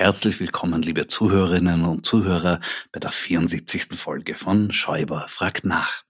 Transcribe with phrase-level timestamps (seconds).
[0.00, 3.98] Herzlich willkommen, liebe Zuhörerinnen und Zuhörer, bei der 74.
[3.98, 6.04] Folge von Schäuber fragt nach.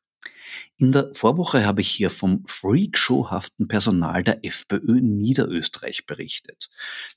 [0.76, 6.70] In der Vorwoche habe ich hier vom freakshowhaften Personal der FPÖ Niederösterreich berichtet.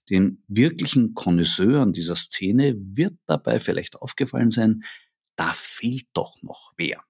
[0.10, 4.84] Den wirklichen Konnoisseuren dieser Szene wird dabei vielleicht aufgefallen sein,
[5.36, 7.04] da fehlt doch noch wer.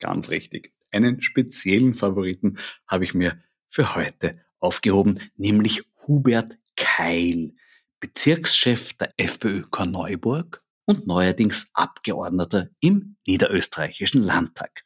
[0.00, 0.72] Ganz richtig.
[0.92, 2.56] Einen speziellen Favoriten
[2.86, 7.52] habe ich mir für heute aufgehoben, nämlich Hubert Keil
[8.00, 14.84] Bezirkschef der FPÖ Korneuburg und neuerdings Abgeordneter im niederösterreichischen Landtag.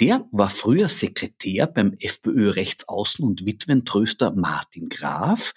[0.00, 5.54] Der war früher Sekretär beim FPÖ-Rechtsaußen- und Witwentröster Martin Graf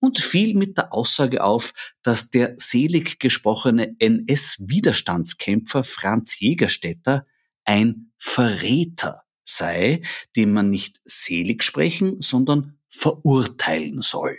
[0.00, 7.26] und fiel mit der Aussage auf, dass der selig gesprochene NS-Widerstandskämpfer Franz Jägerstätter
[7.64, 10.02] ein Verräter sei,
[10.36, 14.38] den man nicht selig sprechen, sondern verurteilen soll.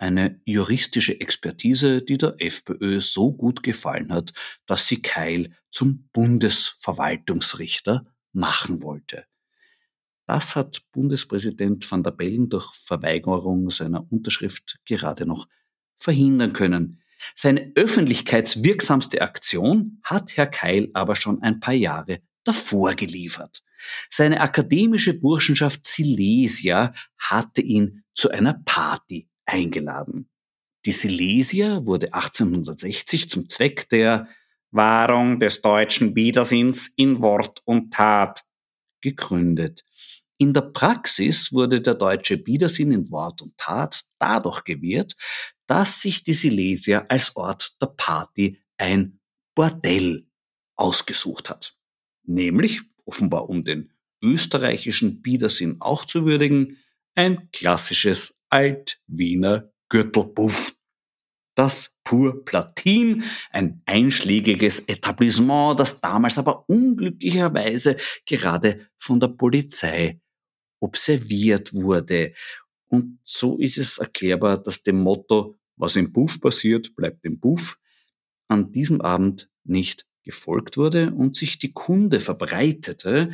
[0.00, 4.32] Eine juristische Expertise, die der FPÖ so gut gefallen hat,
[4.64, 9.26] dass sie Keil zum Bundesverwaltungsrichter machen wollte.
[10.24, 15.48] Das hat Bundespräsident van der Bellen durch Verweigerung seiner Unterschrift gerade noch
[15.96, 17.02] verhindern können.
[17.34, 23.62] Seine öffentlichkeitswirksamste Aktion hat Herr Keil aber schon ein paar Jahre davor geliefert.
[24.08, 30.28] Seine akademische Burschenschaft Silesia hatte ihn zu einer Party eingeladen.
[30.86, 34.28] Die Silesia wurde 1860 zum Zweck der
[34.70, 38.44] Wahrung des deutschen Widersinns in Wort und Tat
[39.02, 39.84] gegründet.
[40.38, 45.14] In der Praxis wurde der deutsche Widersinn in Wort und Tat dadurch gewährt,
[45.66, 49.20] dass sich die Silesia als Ort der Party ein
[49.54, 50.26] Bordell
[50.76, 51.76] ausgesucht hat.
[52.24, 56.78] Nämlich, offenbar um den österreichischen Biedersinn auch zu würdigen,
[57.14, 60.76] ein klassisches Alt-Wiener Gürtelpuff.
[61.54, 67.96] Das Pur Platin, ein einschlägiges Etablissement, das damals aber unglücklicherweise
[68.26, 70.20] gerade von der Polizei
[70.80, 72.32] observiert wurde.
[72.86, 77.78] Und so ist es erklärbar, dass dem Motto, was im Puff passiert, bleibt im Puff,
[78.48, 83.30] an diesem Abend nicht gefolgt wurde und sich die Kunde verbreitete,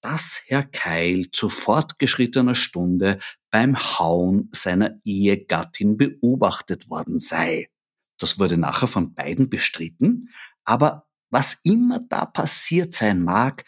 [0.00, 3.18] dass Herr Keil zu fortgeschrittener Stunde
[3.50, 7.70] beim Hauen seiner Ehegattin beobachtet worden sei.
[8.18, 10.30] Das wurde nachher von beiden bestritten,
[10.64, 13.64] aber was immer da passiert sein mag,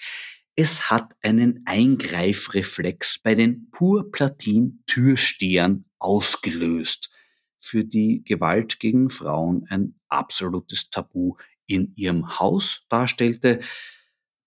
[0.54, 7.08] es hat einen Eingreifreflex bei den Purplatin-Türstehern ausgelöst,
[7.58, 11.36] für die Gewalt gegen Frauen ein absolutes Tabu
[11.66, 13.60] in ihrem Haus darstellte,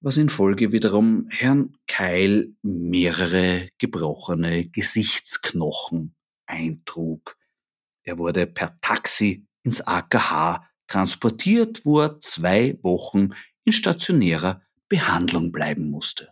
[0.06, 6.16] was in Folge wiederum Herrn Keil mehrere gebrochene Gesichtsknochen
[6.46, 7.36] eintrug.
[8.04, 13.30] Er wurde per Taxi ins AKH transportiert, wo er zwei Wochen
[13.64, 16.30] in stationärer Behandlung bleiben musste.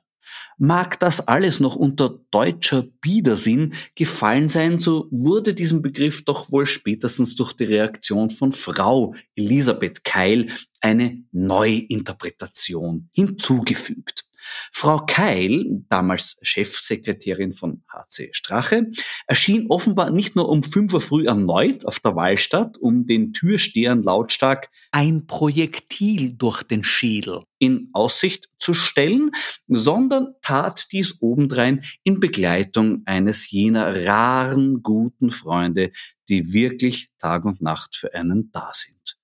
[0.57, 6.65] Mag das alles noch unter deutscher Biedersinn gefallen sein, so wurde diesem Begriff doch wohl
[6.65, 10.50] spätestens durch die Reaktion von Frau Elisabeth Keil
[10.81, 14.25] eine Neuinterpretation hinzugefügt.
[14.72, 18.92] Frau Keil, damals Chefsekretärin von HC Strache,
[19.28, 24.04] erschien offenbar nicht nur um 5 Uhr früh erneut auf der Wahlstatt, um den Türstehern
[24.04, 29.31] lautstark ein Projektil durch den Schädel in Aussicht zu stellen,
[29.68, 35.92] sondern tat dies obendrein in Begleitung eines jener raren guten Freunde,
[36.30, 39.18] die wirklich Tag und Nacht für einen da sind.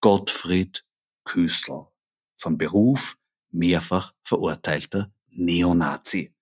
[0.00, 0.84] Gottfried
[1.24, 1.86] Küstel,
[2.36, 3.16] vom Beruf
[3.52, 6.32] mehrfach verurteilter Neonazi.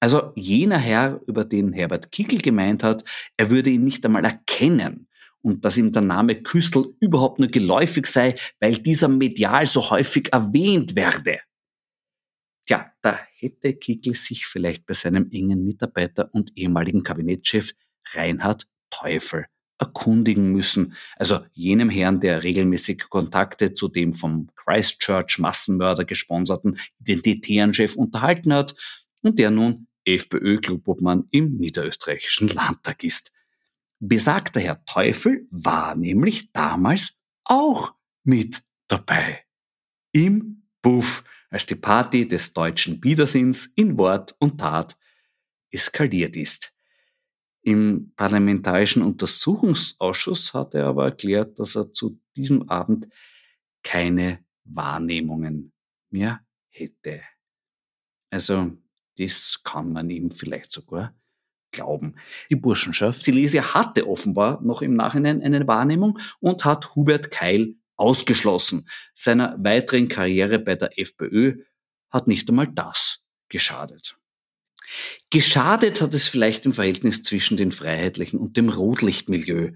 [0.00, 3.04] Also jener Herr, über den Herbert Kickel gemeint hat,
[3.36, 5.08] er würde ihn nicht einmal erkennen
[5.42, 10.32] und dass ihm der Name Küstel überhaupt nur geläufig sei, weil dieser medial so häufig
[10.32, 11.40] erwähnt werde.
[12.66, 17.72] Tja, da hätte Kickel sich vielleicht bei seinem engen Mitarbeiter und ehemaligen Kabinettschef
[18.14, 19.46] Reinhard Teufel
[19.78, 20.94] erkundigen müssen.
[21.16, 28.74] Also jenem Herrn, der regelmäßig Kontakte zu dem vom Christchurch Massenmörder gesponserten Identitärenchef unterhalten hat
[29.22, 33.32] und der nun FPÖ-Klubobmann im niederösterreichischen Landtag ist.
[33.98, 39.44] Besagter Herr Teufel war nämlich damals auch mit dabei.
[40.12, 44.96] Im Buff, als die Party des deutschen Biedersinns in Wort und Tat
[45.70, 46.72] eskaliert ist.
[47.62, 53.08] Im Parlamentarischen Untersuchungsausschuss hat er aber erklärt, dass er zu diesem Abend
[53.82, 55.72] keine Wahrnehmungen
[56.10, 57.22] mehr hätte.
[58.30, 58.72] Also,
[59.18, 61.14] das kann man ihm vielleicht sogar
[61.72, 62.16] glauben.
[62.48, 68.88] Die Burschenschaft Silesia hatte offenbar noch im Nachhinein eine Wahrnehmung und hat Hubert Keil ausgeschlossen.
[69.14, 71.62] Seiner weiteren Karriere bei der FPÖ
[72.10, 74.16] hat nicht einmal das geschadet.
[75.30, 79.72] Geschadet hat es vielleicht im Verhältnis zwischen den Freiheitlichen und dem Rotlichtmilieu.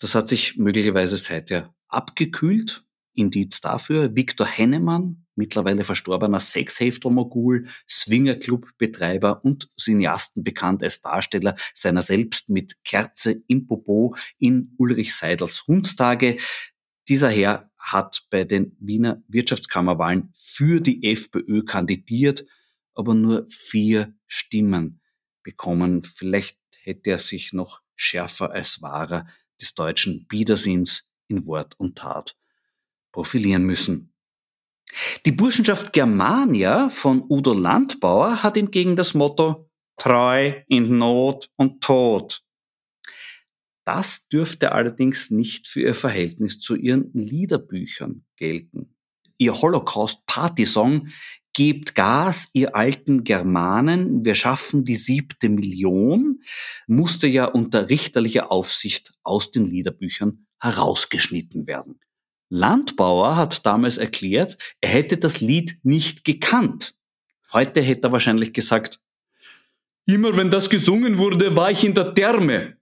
[0.00, 2.84] Das hat sich möglicherweise seither abgekühlt.
[3.14, 12.48] Indiz dafür Viktor Hennemann, mittlerweile verstorbener Sexheftelmogul, Swingerclub-Betreiber und Cineasten bekannt als Darsteller seiner selbst
[12.48, 16.36] mit Kerze im Popo in Ulrich Seidels Hundstage.
[17.08, 22.44] Dieser Herr hat bei den Wiener Wirtschaftskammerwahlen für die FPÖ kandidiert
[22.94, 25.00] aber nur vier Stimmen
[25.42, 26.02] bekommen.
[26.02, 29.26] Vielleicht hätte er sich noch schärfer als Wahrer
[29.60, 32.36] des deutschen Biedersinns in Wort und Tat
[33.12, 34.12] profilieren müssen.
[35.24, 42.42] Die Burschenschaft Germania von Udo Landbauer hat hingegen das Motto Treu in Not und Tod.
[43.84, 48.96] Das dürfte allerdings nicht für ihr Verhältnis zu ihren Liederbüchern gelten.
[49.38, 51.08] Ihr Holocaust-Party-Song
[51.54, 56.42] Gebt Gas, ihr alten Germanen, wir schaffen die siebte Million,
[56.86, 62.00] musste ja unter richterlicher Aufsicht aus den Liederbüchern herausgeschnitten werden.
[62.54, 66.94] Landbauer hat damals erklärt, er hätte das Lied nicht gekannt.
[67.50, 69.00] Heute hätte er wahrscheinlich gesagt,
[70.04, 72.76] immer wenn das gesungen wurde, war ich in der Therme.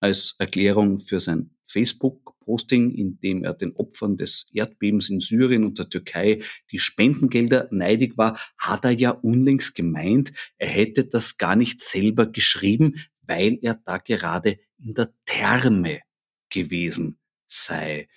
[0.00, 5.78] Als Erklärung für sein Facebook-Posting, in dem er den Opfern des Erdbebens in Syrien und
[5.78, 11.54] der Türkei die Spendengelder neidig war, hat er ja unlängst gemeint, er hätte das gar
[11.54, 16.00] nicht selber geschrieben, weil er da gerade in der Therme
[16.48, 18.08] gewesen sei.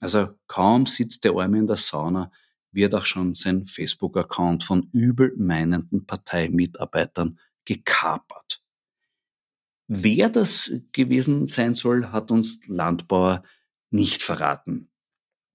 [0.00, 2.32] Also kaum sitzt der Arme in der Sauna,
[2.72, 8.62] wird auch schon sein Facebook-Account von übel meinenden Parteimitarbeitern gekapert.
[9.88, 13.42] Wer das gewesen sein soll, hat uns Landbauer
[13.90, 14.90] nicht verraten.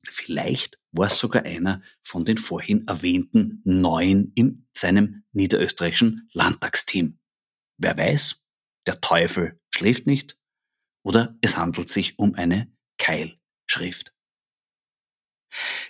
[0.09, 7.17] Vielleicht war es sogar einer von den vorhin erwähnten Neuen in seinem niederösterreichischen Landtagsteam.
[7.77, 8.43] Wer weiß,
[8.85, 10.37] der Teufel schläft nicht
[11.03, 14.14] oder es handelt sich um eine Keilschrift.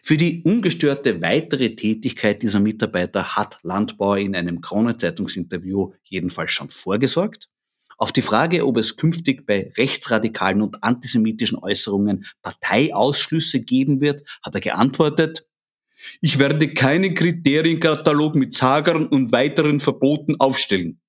[0.02, 7.50] Für die ungestörte weitere Tätigkeit dieser Mitarbeiter hat Landbauer in einem Krone-Zeitungsinterview jedenfalls schon vorgesorgt.
[7.98, 14.56] Auf die Frage, ob es künftig bei rechtsradikalen und antisemitischen Äußerungen Parteiausschlüsse geben wird, hat
[14.56, 15.48] er geantwortet,
[16.22, 21.02] ich werde keinen Kriterienkatalog mit Sagern und weiteren Verboten aufstellen.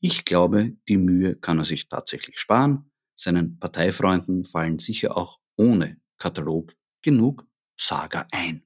[0.00, 2.90] Ich glaube, die Mühe kann er sich tatsächlich sparen.
[3.14, 7.46] Seinen Parteifreunden fallen sicher auch ohne Katalog genug
[7.76, 8.64] Sager ein.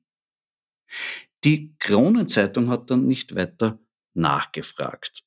[1.44, 3.78] Die Kronenzeitung hat dann nicht weiter
[4.14, 5.24] nachgefragt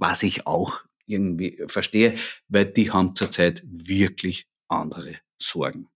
[0.00, 2.14] was ich auch irgendwie verstehe,
[2.48, 5.88] weil die haben zurzeit wirklich andere Sorgen.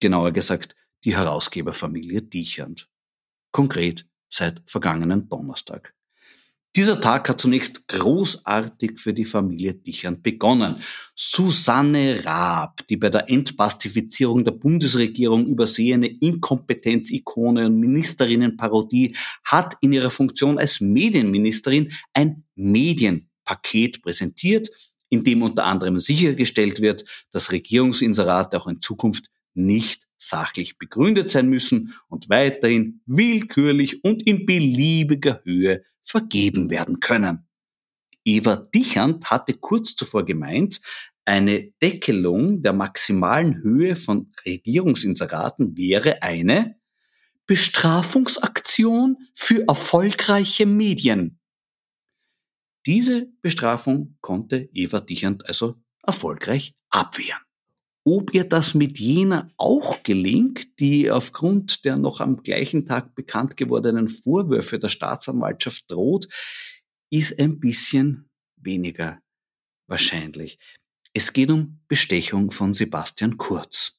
[0.00, 0.74] Genauer gesagt,
[1.04, 2.88] die Herausgeberfamilie Dichand.
[3.52, 5.94] Konkret seit vergangenen Donnerstag.
[6.74, 10.76] Dieser Tag hat zunächst großartig für die Familie Dichern begonnen.
[11.14, 19.14] Susanne Raab, die bei der Entpastifizierung der Bundesregierung übersehene Inkompetenzikone und Ministerinnenparodie,
[19.44, 24.70] hat in ihrer Funktion als Medienministerin ein Medienpaket präsentiert,
[25.10, 31.48] in dem unter anderem sichergestellt wird, dass Regierungsinserate auch in Zukunft nicht sachlich begründet sein
[31.48, 37.46] müssen und weiterhin willkürlich und in beliebiger Höhe vergeben werden können.
[38.24, 40.80] Eva Dichand hatte kurz zuvor gemeint,
[41.24, 46.76] eine Deckelung der maximalen Höhe von Regierungsinseraten wäre eine
[47.46, 51.38] Bestrafungsaktion für erfolgreiche Medien.
[52.86, 57.40] Diese Bestrafung konnte Eva Dichand also erfolgreich abwehren.
[58.04, 63.56] Ob ihr das mit jener auch gelingt, die aufgrund der noch am gleichen Tag bekannt
[63.56, 66.26] gewordenen Vorwürfe der Staatsanwaltschaft droht,
[67.10, 69.20] ist ein bisschen weniger
[69.86, 70.58] wahrscheinlich.
[71.12, 73.98] Es geht um Bestechung von Sebastian Kurz.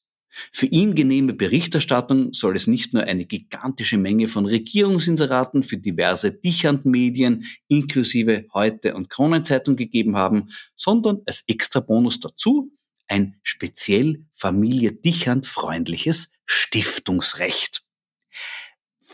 [0.52, 6.32] Für ihn genehme Berichterstattung soll es nicht nur eine gigantische Menge von Regierungsinseraten für diverse
[6.32, 12.72] Dichand-Medien inklusive Heute und Kronenzeitung gegeben haben, sondern als extra Bonus dazu
[13.08, 17.82] ein speziell Familie Dichand freundliches Stiftungsrecht.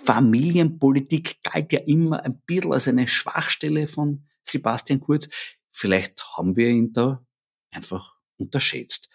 [0.04, 5.28] Familienpolitik galt ja immer ein bisschen als eine Schwachstelle von Sebastian Kurz.
[5.70, 7.25] Vielleicht haben wir ihn da
[7.70, 9.11] einfach unterschätzt.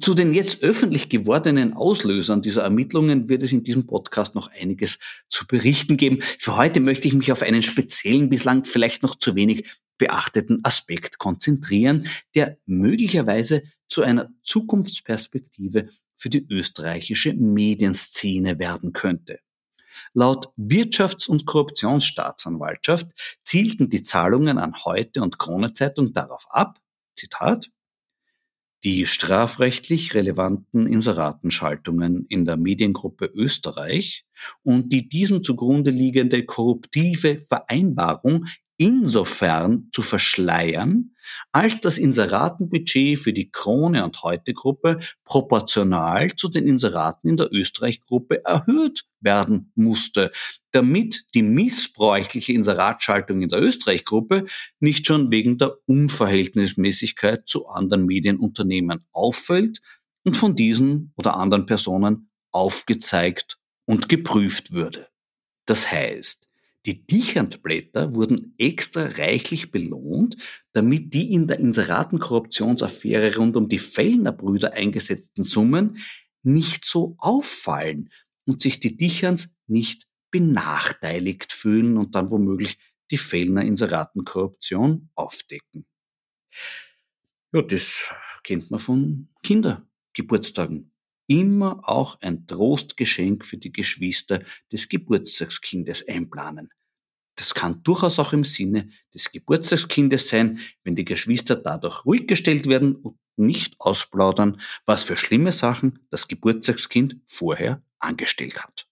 [0.00, 4.98] Zu den jetzt öffentlich gewordenen Auslösern dieser Ermittlungen wird es in diesem Podcast noch einiges
[5.28, 6.20] zu berichten geben.
[6.20, 11.18] Für heute möchte ich mich auf einen speziellen, bislang vielleicht noch zu wenig beachteten Aspekt
[11.18, 19.40] konzentrieren, der möglicherweise zu einer Zukunftsperspektive für die österreichische Medienszene werden könnte.
[20.14, 23.08] Laut Wirtschafts- und Korruptionsstaatsanwaltschaft
[23.42, 26.80] zielten die Zahlungen an Heute und Krone Zeitung darauf ab,
[27.16, 27.70] Zitat,
[28.84, 34.24] die strafrechtlich relevanten Inseratenschaltungen in der Mediengruppe Österreich
[34.62, 38.46] und die diesem zugrunde liegende korruptive Vereinbarung
[38.78, 41.14] insofern zu verschleiern,
[41.52, 48.44] als das Inseratenbudget für die Krone und Heute-Gruppe proportional zu den Inseraten in der Österreich-Gruppe
[48.44, 50.30] erhöht werden musste,
[50.70, 54.46] damit die missbräuchliche Inseratschaltung in der Österreich-Gruppe
[54.80, 59.80] nicht schon wegen der Unverhältnismäßigkeit zu anderen Medienunternehmen auffällt
[60.24, 65.08] und von diesen oder anderen Personen aufgezeigt und geprüft würde.
[65.66, 66.47] Das heißt,
[66.88, 70.38] die Dichernblätter wurden extra reichlich belohnt,
[70.72, 75.98] damit die in der Inseratenkorruptionsaffäre rund um die Fellner Brüder eingesetzten Summen
[76.42, 78.08] nicht so auffallen
[78.46, 82.78] und sich die Dicherns nicht benachteiligt fühlen und dann womöglich
[83.10, 85.84] die Fellner Inseratenkorruption aufdecken.
[87.52, 88.10] Ja, das
[88.44, 90.94] kennt man von Kindergeburtstagen.
[91.26, 94.42] Immer auch ein Trostgeschenk für die Geschwister
[94.72, 96.70] des Geburtstagskindes einplanen.
[97.38, 102.66] Das kann durchaus auch im Sinne des Geburtstagskindes sein, wenn die Geschwister dadurch ruhig gestellt
[102.66, 108.88] werden und nicht ausplaudern, was für schlimme Sachen das Geburtstagskind vorher angestellt hat.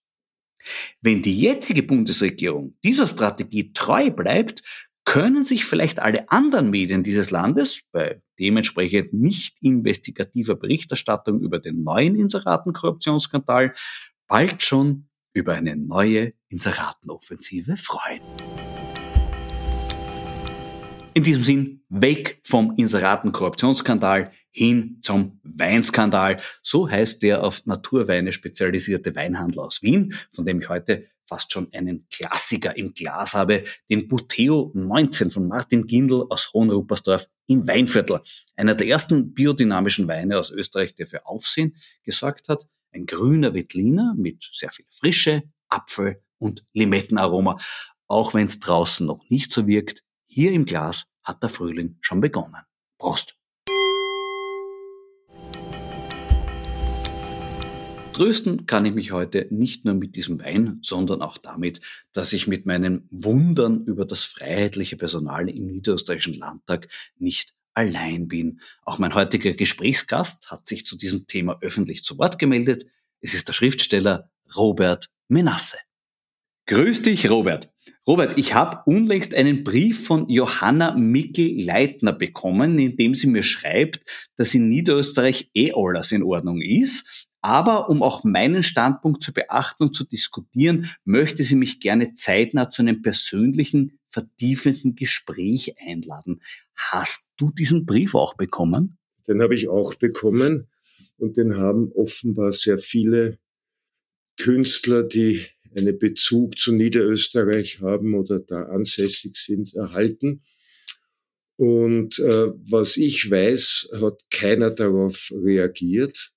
[1.01, 4.63] Wenn die jetzige Bundesregierung dieser Strategie treu bleibt,
[5.03, 11.83] können sich vielleicht alle anderen Medien dieses Landes bei dementsprechend nicht investigativer Berichterstattung über den
[11.83, 13.73] neuen Inseratenkorruptionsskandal
[14.27, 15.06] bald schon
[15.37, 18.21] über eine neue Inseratenoffensive freuen.
[21.13, 26.37] In diesem Sinn, weg vom Inseratenkorruptionsskandal hin zum Weinskandal.
[26.61, 31.71] So heißt der auf Naturweine spezialisierte Weinhandel aus Wien, von dem ich heute fast schon
[31.73, 38.21] einen Klassiker im Glas habe, den Buteo 19 von Martin Gindel aus Hohenruppersdorf im Weinviertel.
[38.55, 42.67] Einer der ersten biodynamischen Weine aus Österreich, der für Aufsehen gesorgt hat
[42.97, 47.57] ein grüner Veltliner mit sehr viel Frische, Apfel und Limettenaroma.
[48.07, 52.21] Auch wenn es draußen noch nicht so wirkt, hier im Glas hat der Frühling schon
[52.21, 52.63] begonnen.
[52.97, 53.37] Prost!
[58.17, 61.81] Trösten kann ich mich heute nicht nur mit diesem Wein, sondern auch damit,
[62.13, 66.87] dass ich mit meinen Wundern über das freiheitliche Personal im Niederösterreichischen Landtag
[67.19, 68.59] nicht allein bin.
[68.81, 72.85] Auch mein heutiger Gesprächsgast hat sich zu diesem Thema öffentlich zu Wort gemeldet.
[73.21, 75.77] Es ist der Schriftsteller Robert Menasse.
[76.65, 77.71] Grüß dich, Robert.
[78.07, 83.99] Robert, ich habe unlängst einen Brief von Johanna Mickel-Leitner bekommen, in dem sie mir schreibt,
[84.35, 87.26] dass in Niederösterreich eh alles in Ordnung ist.
[87.41, 92.69] Aber um auch meinen Standpunkt zu beachten und zu diskutieren, möchte sie mich gerne zeitnah
[92.69, 96.41] zu einem persönlichen, vertiefenden Gespräch einladen.
[96.75, 98.97] Hast du diesen Brief auch bekommen?
[99.27, 100.67] Den habe ich auch bekommen
[101.17, 103.39] und den haben offenbar sehr viele
[104.37, 110.43] Künstler, die einen Bezug zu Niederösterreich haben oder da ansässig sind, erhalten.
[111.57, 116.33] Und äh, was ich weiß, hat keiner darauf reagiert,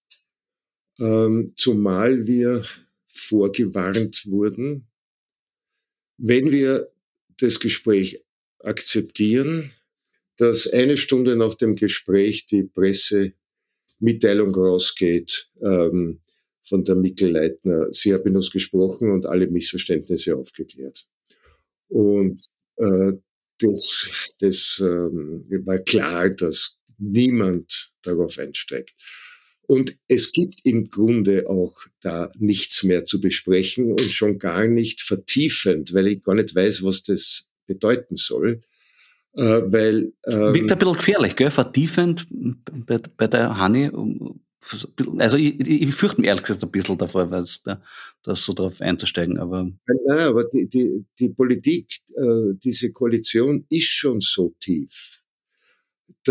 [1.00, 2.64] ähm, zumal wir
[3.06, 4.86] vorgewarnt wurden,
[6.18, 6.90] wenn wir
[7.38, 8.22] das Gespräch
[8.58, 9.72] akzeptieren,
[10.36, 16.20] dass eine Stunde nach dem Gespräch die Pressemitteilung rausgeht, ähm,
[16.62, 17.88] von der Mikkel Leitner.
[17.90, 21.06] Sie haben uns gesprochen und alle Missverständnisse aufgeklärt.
[21.88, 22.40] Und
[22.76, 23.12] äh,
[23.58, 28.94] das, das ähm, war klar, dass niemand darauf einsteigt.
[29.70, 35.00] Und es gibt im Grunde auch da nichts mehr zu besprechen und schon gar nicht
[35.00, 38.62] vertiefend, weil ich gar nicht weiß, was das bedeuten soll.
[39.34, 41.52] Äh, weil, ähm, Wirkt ein bisschen gefährlich, gell?
[41.52, 42.26] vertiefend
[42.84, 43.92] bei, bei der Hanni
[45.18, 47.80] also ich, ich fürchte mich ehrlich gesagt ein bisschen davor, weil da,
[48.24, 49.70] das so darauf einzusteigen, aber.
[50.04, 51.86] Nein, aber die, die, die Politik,
[52.16, 55.19] äh, diese Koalition ist schon so tief,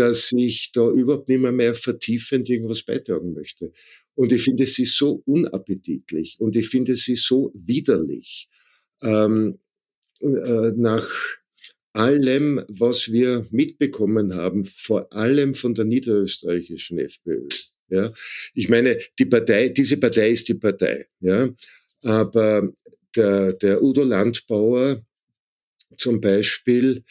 [0.00, 3.72] dass ich da überhaupt nicht mehr, mehr vertiefend irgendwas beitragen möchte.
[4.14, 8.48] Und ich finde sie so unappetitlich und ich finde sie so widerlich.
[9.02, 9.58] Ähm,
[10.20, 11.08] äh, nach
[11.92, 17.48] allem, was wir mitbekommen haben, vor allem von der niederösterreichischen FPÖ
[17.90, 18.12] ja,
[18.54, 21.06] ich meine, die Partei, diese Partei ist die Partei.
[21.18, 21.50] Ja,
[22.02, 22.70] aber
[23.16, 25.04] der, der Udo Landbauer
[25.96, 27.04] zum Beispiel,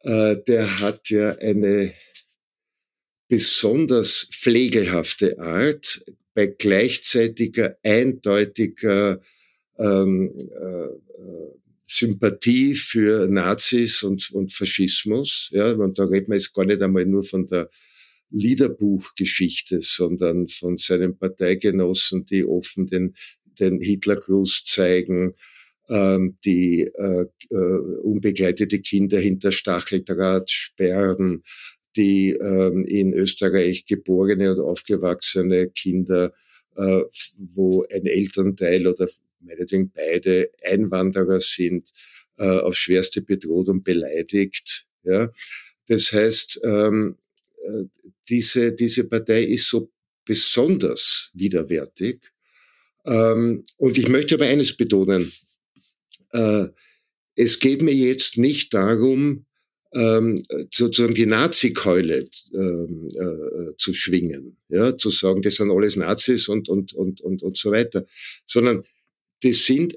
[0.00, 1.92] äh, der hat ja eine
[3.28, 9.20] besonders pflegelhafte Art bei gleichzeitiger eindeutiger
[9.78, 10.88] ähm, äh,
[11.86, 15.48] Sympathie für Nazis und, und Faschismus.
[15.52, 17.70] Ja, und da reden wir jetzt gar nicht einmal nur von der
[18.30, 25.34] Liederbuchgeschichte, sondern von seinen Parteigenossen, die offen den, den Hitlergruß zeigen,
[25.88, 27.56] ähm, die äh, äh,
[28.02, 31.44] unbegleitete Kinder hinter Stacheldraht sperren,
[31.96, 36.32] die ähm, in Österreich geborene und aufgewachsene Kinder,
[36.76, 37.02] äh,
[37.38, 39.08] wo ein Elternteil oder
[39.40, 41.90] meinetwegen beide Einwanderer sind,
[42.38, 44.86] äh, auf schwerste bedroht und beleidigt.
[45.04, 45.32] Ja?
[45.88, 47.16] Das heißt, ähm,
[47.62, 47.84] äh,
[48.28, 49.90] diese, diese Partei ist so
[50.24, 52.32] besonders widerwärtig.
[53.06, 55.32] Ähm, und ich möchte aber eines betonen.
[56.32, 56.66] Äh,
[57.36, 59.45] es geht mir jetzt nicht darum,
[59.94, 66.48] ähm, sozusagen die Nazi-Keule ähm, äh, zu schwingen, ja, zu sagen, das sind alles Nazis
[66.48, 68.04] und, und, und, und, und so weiter,
[68.44, 68.82] sondern
[69.42, 69.96] das sind,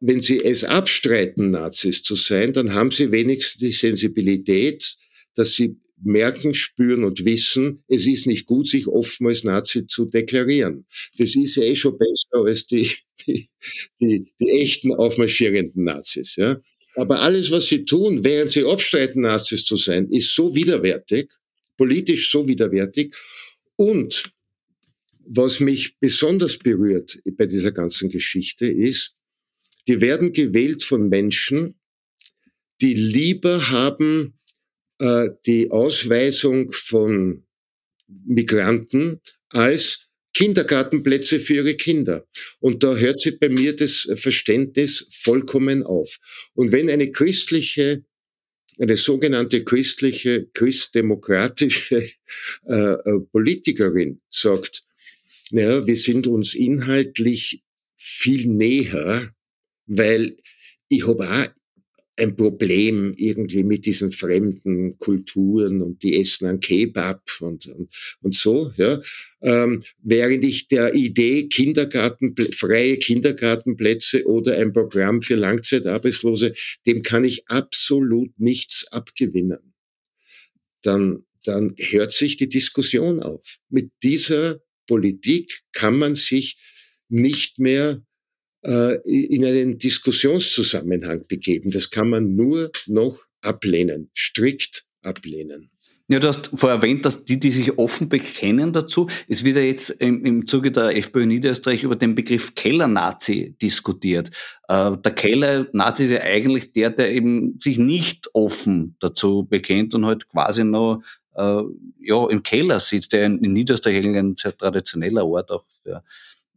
[0.00, 4.96] wenn sie es abstreiten, Nazis zu sein, dann haben sie wenigstens die Sensibilität,
[5.34, 10.86] dass sie merken, spüren und wissen, es ist nicht gut, sich oftmals Nazi zu deklarieren.
[11.16, 12.90] Das ist eh schon besser als die,
[13.26, 13.48] die,
[14.00, 16.36] die, die echten aufmarschierenden Nazis.
[16.36, 16.60] Ja.
[16.96, 21.32] Aber alles, was sie tun, während sie abstreiten, Nazis zu sein, ist so widerwärtig,
[21.76, 23.14] politisch so widerwärtig.
[23.76, 24.32] Und
[25.26, 29.16] was mich besonders berührt bei dieser ganzen Geschichte ist,
[29.88, 31.74] die werden gewählt von Menschen,
[32.80, 34.38] die lieber haben,
[34.98, 37.44] äh, die Ausweisung von
[38.06, 40.03] Migranten als
[40.34, 42.26] Kindergartenplätze für ihre Kinder.
[42.60, 46.18] Und da hört sich bei mir das Verständnis vollkommen auf.
[46.54, 48.04] Und wenn eine christliche,
[48.78, 52.10] eine sogenannte christliche, christdemokratische
[52.66, 54.82] äh, äh, Politikerin sagt,
[55.50, 57.62] naja, wir sind uns inhaltlich
[57.96, 59.32] viel näher,
[59.86, 60.36] weil
[60.88, 61.63] ich habe auch
[62.16, 68.34] ein Problem irgendwie mit diesen fremden Kulturen und die essen ein Kebab und, und, und
[68.34, 69.00] so, ja.
[69.42, 76.54] Ähm, während ich der Idee Kindergarten, freie Kindergartenplätze oder ein Programm für Langzeitarbeitslose,
[76.86, 79.74] dem kann ich absolut nichts abgewinnen.
[80.82, 83.58] Dann, dann hört sich die Diskussion auf.
[83.68, 86.56] Mit dieser Politik kann man sich
[87.08, 88.02] nicht mehr
[88.64, 91.70] äh, in einen Diskussionszusammenhang begeben.
[91.70, 95.70] Das kann man nur noch ablehnen, strikt ablehnen.
[96.06, 99.62] Ja, du hast vorher erwähnt, dass die, die sich offen bekennen dazu, es wird ja
[99.62, 104.30] jetzt im, im Zuge der FPÖ Niederösterreich über den Begriff Keller-Nazi diskutiert.
[104.68, 110.04] Äh, der Keller-Nazi ist ja eigentlich der, der eben sich nicht offen dazu bekennt und
[110.04, 111.02] halt quasi noch
[111.36, 111.62] äh,
[112.00, 116.02] ja, im Keller sitzt, der in, in Niederösterreich ein sehr traditioneller Ort auch für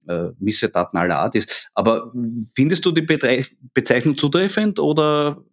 [0.08, 1.70] äh, Missetaten aller Art ist.
[1.74, 2.14] Aber
[2.56, 3.02] findest du die
[3.74, 5.44] Bezeichnung zutreffend oder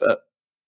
[0.00, 0.16] äh,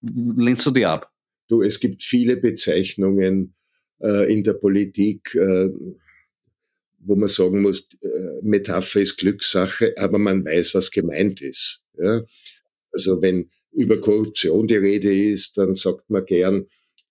[0.03, 1.11] lehnst du die ab?
[1.49, 3.55] Du, es gibt viele Bezeichnungen
[4.01, 5.69] äh, in der Politik, äh,
[7.01, 8.09] wo man sagen muss, äh,
[8.43, 11.83] Metapher ist Glückssache, aber man weiß, was gemeint ist.
[11.99, 12.23] Ja?
[12.93, 16.67] Also wenn über Korruption die Rede ist, dann sagt man gern,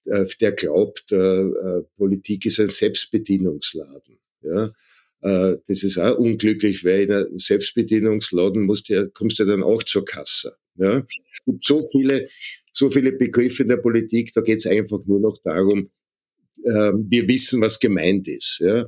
[0.06, 4.20] äh, der glaubt, äh, Politik ist ein Selbstbedienungsladen.
[4.42, 4.72] Ja?
[5.22, 9.84] Äh, das ist auch unglücklich, weil in einem Selbstbedienungsladen musst du, kommst du dann auch
[9.84, 10.56] zur Kasse.
[10.76, 10.98] Ja?
[11.00, 12.30] Es gibt so viele
[12.72, 15.90] so viele Begriffe in der Politik, da geht es einfach nur noch darum,
[16.64, 18.60] äh, wir wissen, was gemeint ist.
[18.60, 18.86] Ja?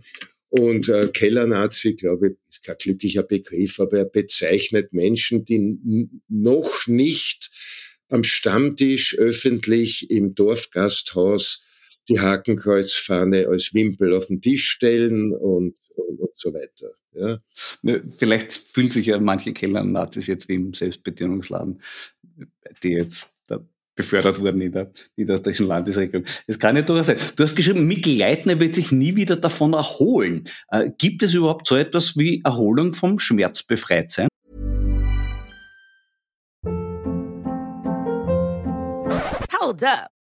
[0.49, 6.87] Und äh, Kellernazi, glaube ich, ist kein glücklicher Begriff, aber er bezeichnet Menschen, die noch
[6.87, 7.49] nicht
[8.09, 11.65] am Stammtisch öffentlich im Dorfgasthaus
[12.09, 16.91] die Hakenkreuzfahne als Wimpel auf den Tisch stellen und, und, und so weiter.
[17.13, 17.39] Ja.
[18.11, 21.81] Vielleicht fühlen sich ja manche Kellernazis jetzt wie im Selbstbedienungsladen,
[22.83, 23.35] die jetzt
[23.95, 26.25] befördert wurden in der niederösterreichischen Landesregierung.
[26.47, 27.17] Das kann nicht durchaus sein.
[27.35, 30.45] Du hast geschrieben, Mikl Leitner wird sich nie wieder davon erholen.
[30.69, 34.27] Äh, gibt es überhaupt so etwas wie Erholung vom Schmerzbefreitsein?
[39.59, 40.20] Hold up.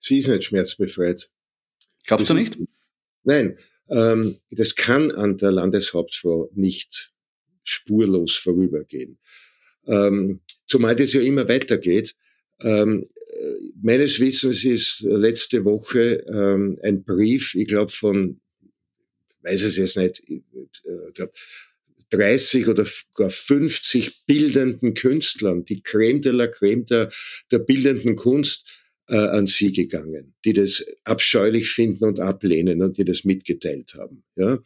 [0.00, 1.30] Sie ist nicht schmerzbefreit.
[2.06, 2.56] Glaubst das du nicht?
[2.56, 2.74] Ist,
[3.22, 3.56] nein,
[3.90, 7.12] ähm, das kann an der Landeshauptfrau nicht
[7.62, 9.18] spurlos vorübergehen.
[9.86, 12.16] Ähm, zumal das ja immer weitergeht.
[12.62, 13.04] Ähm,
[13.80, 18.40] meines Wissens ist letzte Woche ähm, ein Brief, ich glaube von,
[19.42, 20.42] weiß es jetzt nicht, ich
[21.14, 21.32] glaube
[22.10, 27.10] 30 oder gar 50 bildenden Künstlern, die Creme de la Creme der,
[27.50, 28.79] der bildenden Kunst,
[29.10, 34.22] äh, an sie gegangen, die das abscheulich finden und ablehnen und die das mitgeteilt haben.
[34.36, 34.58] Ja?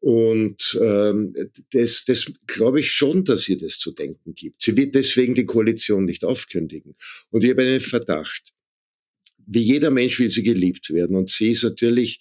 [0.00, 1.32] Und ähm,
[1.72, 4.62] das, das glaube ich schon, dass ihr das zu denken gibt.
[4.62, 6.94] Sie wird deswegen die Koalition nicht aufkündigen.
[7.30, 8.54] Und ich habe einen Verdacht.
[9.44, 11.16] Wie jeder Mensch will sie geliebt werden.
[11.16, 12.20] Und sie ist natürlich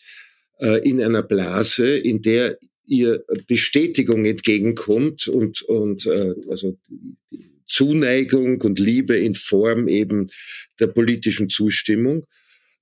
[0.59, 6.79] äh, in einer Blase, in der ihr Bestätigung entgegenkommt und, und äh, also
[7.29, 10.27] die, Zuneigung und Liebe in Form eben
[10.79, 12.25] der politischen Zustimmung,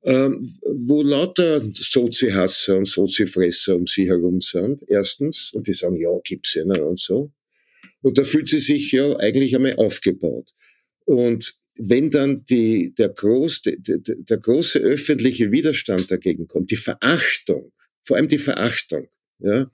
[0.03, 6.11] ähm, wo lauter Sozi-Hasser und Sozi-Fresser um sie herum sind, erstens, und die sagen, ja,
[6.23, 7.31] gibt's ja ne, und so.
[8.01, 10.51] Und da fühlt sie sich ja eigentlich einmal aufgebaut.
[11.05, 17.71] Und wenn dann die, der, groß, der, der große öffentliche Widerstand dagegen kommt, die Verachtung,
[18.03, 19.07] vor allem die Verachtung,
[19.39, 19.69] ja,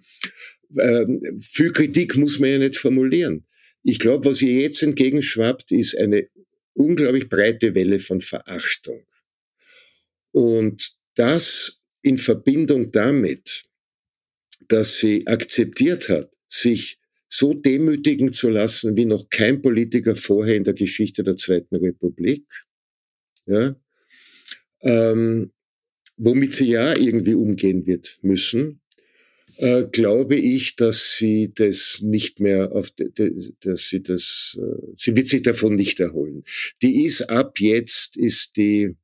[0.80, 3.46] ähm, für Kritik muss man ja nicht formulieren.
[3.84, 6.28] Ich glaube, was ihr jetzt entgegenschwappt, ist eine
[6.74, 9.04] unglaublich breite Welle von Verachtung.
[10.32, 13.64] Und das in Verbindung damit,
[14.68, 20.64] dass sie akzeptiert hat, sich so demütigen zu lassen wie noch kein Politiker vorher in
[20.64, 22.46] der Geschichte der Zweiten Republik,
[23.46, 23.76] ja,
[24.82, 25.52] ähm,
[26.18, 28.81] womit sie ja irgendwie umgehen wird müssen,
[29.62, 35.28] äh, glaube ich, dass sie das nicht mehr auf, dass sie das, äh, sie wird
[35.28, 36.44] sich davon nicht erholen.
[36.82, 38.96] Die ist ab jetzt, ist die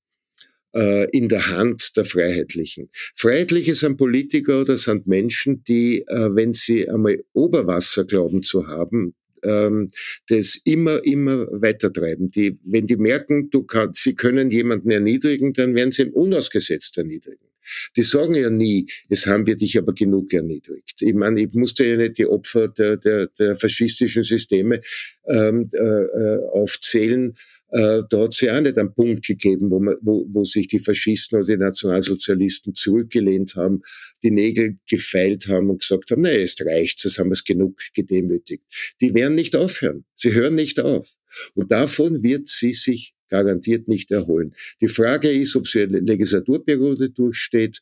[0.75, 2.89] äh, in der Hand der Freiheitlichen.
[3.15, 9.13] Freiheitliche sind Politiker oder sind Menschen, die, äh, wenn sie einmal Oberwasser glauben zu haben,
[9.43, 9.87] ähm,
[10.29, 12.31] das immer, immer weitertreiben.
[12.31, 17.46] Die, wenn die merken, kann, sie können jemanden erniedrigen, dann werden sie ihn unausgesetzt erniedrigen.
[17.95, 21.01] Die sagen ja nie, es haben wir dich aber genug erniedrigt.
[21.01, 24.81] Ich meine, ich musste ja nicht die Opfer der, der, der faschistischen Systeme
[25.27, 27.35] ähm, äh, äh aufzählen,
[27.69, 30.67] äh, da hat es ja auch nicht einen Punkt gegeben, wo, man, wo, wo sich
[30.67, 33.81] die Faschisten oder die Nationalsozialisten zurückgelehnt haben,
[34.23, 37.77] die Nägel gefeilt haben und gesagt haben, naja, es reicht, jetzt haben wir es genug
[37.93, 38.63] gedemütigt.
[39.01, 40.05] Die werden nicht aufhören.
[40.15, 41.15] Sie hören nicht auf.
[41.55, 44.53] Und davon wird sie sich garantiert nicht erholen.
[44.79, 47.81] Die Frage ist, ob sie eine Legislaturperiode durchsteht.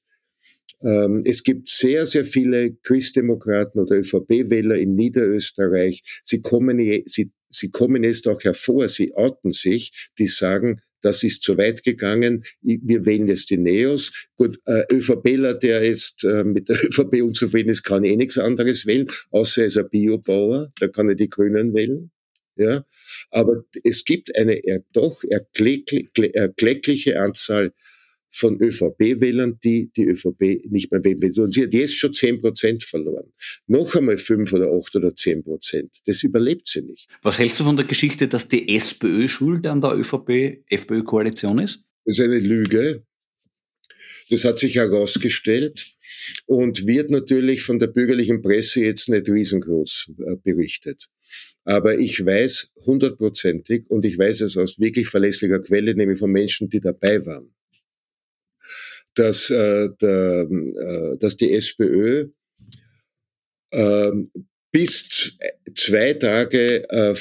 [0.82, 6.02] Ähm, es gibt sehr, sehr viele Christdemokraten oder ÖVP-Wähler in Niederösterreich.
[6.24, 11.44] Sie kommen, sie sie kommen jetzt auch hervor, sie outen sich, die sagen, das ist
[11.44, 14.28] zu weit gegangen, wir wählen jetzt die Neos.
[14.38, 18.88] Gut, äh, ÖVPler, der jetzt äh, mit der ÖVP unzufrieden ist, kann eh nichts anderes
[18.88, 22.12] wählen, außer er ist ein Biobauer, da kann er die Grünen wählen.
[22.58, 22.86] Ja,
[23.32, 27.74] aber es gibt eine er, doch erkleckliche Anzahl
[28.36, 31.40] von ÖVP-Wählern, die die ÖVP nicht mehr wählen will.
[31.40, 33.32] Und sie hat jetzt schon 10 Prozent verloren.
[33.68, 36.00] Noch einmal 5 oder 8 oder 10 Prozent.
[36.06, 37.08] Das überlebt sie nicht.
[37.22, 41.80] Was hältst du von der Geschichte, dass die SPÖ schuld an der ÖVP-FPÖ-Koalition ist?
[42.04, 43.04] Das ist eine Lüge.
[44.30, 45.94] Das hat sich herausgestellt
[46.46, 51.06] und wird natürlich von der bürgerlichen Presse jetzt nicht riesengroß äh, berichtet.
[51.64, 56.70] Aber ich weiß hundertprozentig und ich weiß es aus wirklich verlässlicher Quelle, nämlich von Menschen,
[56.70, 57.55] die dabei waren,
[59.16, 62.30] dass, äh, der, äh, dass die SPÖ
[63.72, 64.12] äh,
[64.72, 65.38] bis
[65.74, 67.16] zwei Tage äh,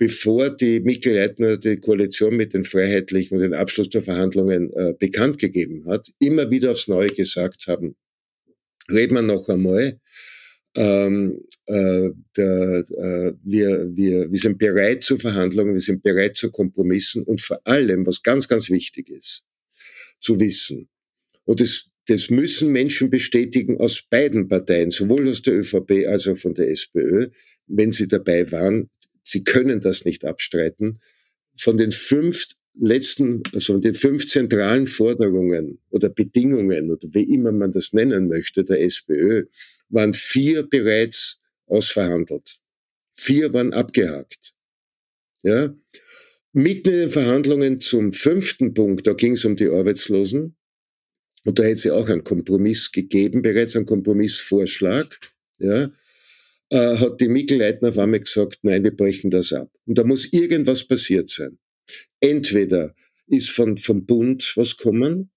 [0.00, 4.94] bevor die Mikkel Leitner die Koalition mit den Freiheitlichen und den Abschluss der Verhandlungen äh,
[4.98, 7.94] bekannt gegeben hat, immer wieder aufs Neue gesagt haben,
[8.90, 10.00] reden wir noch einmal,
[10.74, 16.50] ähm, äh, der, äh, wir, wir, wir sind bereit zu Verhandlungen, wir sind bereit zu
[16.50, 19.44] Kompromissen und vor allem, was ganz, ganz wichtig ist,
[20.18, 20.88] zu wissen,
[21.50, 26.36] und das, das müssen Menschen bestätigen aus beiden Parteien, sowohl aus der ÖVP als auch
[26.36, 27.26] von der SPÖ,
[27.66, 28.88] wenn sie dabei waren.
[29.24, 31.00] Sie können das nicht abstreiten.
[31.56, 32.46] Von den fünf
[32.78, 38.28] letzten, also von den fünf zentralen Forderungen oder Bedingungen oder wie immer man das nennen
[38.28, 39.46] möchte, der SPÖ,
[39.88, 42.60] waren vier bereits ausverhandelt.
[43.10, 44.52] Vier waren abgehakt.
[45.42, 45.74] Ja?
[46.52, 50.54] Mitten in den Verhandlungen zum fünften Punkt, da ging es um die Arbeitslosen,
[51.44, 55.18] und da hätte es ja auch einen Kompromiss gegeben, bereits einen Kompromissvorschlag,
[55.58, 55.90] ja,
[56.70, 59.70] äh, hat die Mikkel Leitner auf einmal gesagt, nein, wir brechen das ab.
[59.86, 61.58] Und da muss irgendwas passiert sein.
[62.20, 62.94] Entweder
[63.26, 65.30] ist von, vom Bund was kommen,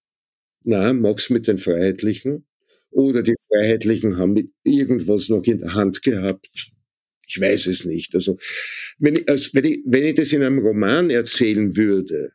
[0.66, 2.46] na, mag's mit den Freiheitlichen,
[2.92, 6.72] oder die Freiheitlichen haben mit irgendwas noch in der Hand gehabt.
[7.28, 8.14] Ich weiß es nicht.
[8.14, 8.38] Also,
[9.00, 12.32] wenn ich, also wenn ich, wenn ich das in einem Roman erzählen würde,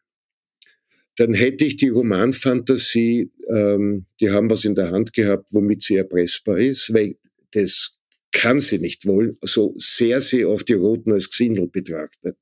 [1.19, 5.97] dann hätte ich die Romanfantasie, ähm, die haben was in der Hand gehabt, womit sie
[5.97, 7.17] erpressbar ist, weil
[7.53, 7.91] das
[8.31, 12.37] kann sie nicht wohl, so sehr sie auf die Roten als Xindel betrachtet.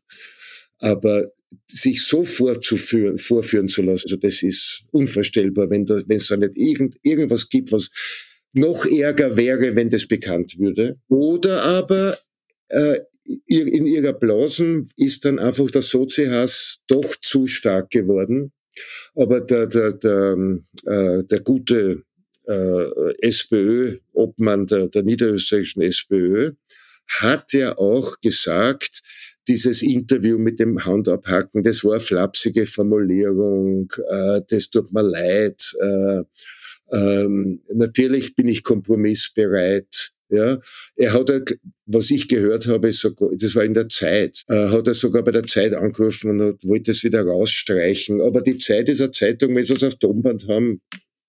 [0.79, 1.25] Aber
[1.67, 6.97] sich so vorzuführen, vorführen zu lassen, also das ist unvorstellbar, wenn es da nicht irgend,
[7.03, 7.91] irgendwas gibt, was
[8.53, 10.99] noch ärger wäre, wenn das bekannt würde.
[11.09, 12.19] Oder aber
[12.69, 12.99] äh,
[13.47, 18.53] in ihrer Blasen ist dann einfach der Sozihass doch zu stark geworden
[19.15, 20.37] aber der, der, der,
[20.87, 22.03] äh, der gute
[22.47, 26.53] äh, SPÖ-Obmann der, der niederösterreichischen SPÖ
[27.21, 29.03] hat ja auch gesagt,
[29.49, 35.75] dieses Interview mit dem Handabhacken, das war eine flapsige Formulierung, äh, das tut mir leid.
[35.81, 36.23] Äh,
[36.93, 40.13] ähm, natürlich bin ich kompromissbereit.
[40.29, 40.59] Ja,
[40.97, 41.31] er hat,
[41.87, 45.31] was ich gehört habe, sogar, das war in der Zeit, äh, hat er sogar bei
[45.31, 48.21] der Zeit angerufen und wollte es wieder rausstreichen.
[48.21, 50.81] Aber die Zeit ist eine Zeitung, wenn sie es auf Tonband haben,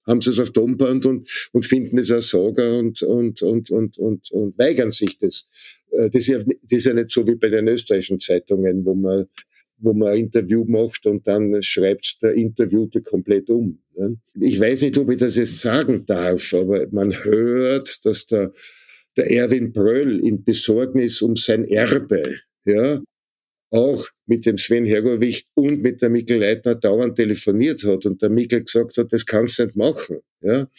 [0.08, 3.98] haben sie es auf Tonband und, und finden es ein Sager und, und, und, und,
[4.00, 5.48] und, und weigern sich das.
[5.92, 9.28] Äh, das ist, ja, nicht so wie bei den österreichischen Zeitungen, wo man,
[9.78, 13.80] wo man ein Interview macht und dann schreibt der Interviewte komplett um.
[14.40, 18.54] Ich weiß nicht, ob ich das jetzt sagen darf, aber man hört, dass der
[19.18, 23.00] der Erwin Bröll in Besorgnis um sein Erbe, ja,
[23.70, 28.30] auch mit dem Sven Hergovich und mit der Mikkel Leitner dauernd telefoniert hat und der
[28.30, 30.70] Mikkel gesagt hat, das kannst du nicht machen, ja.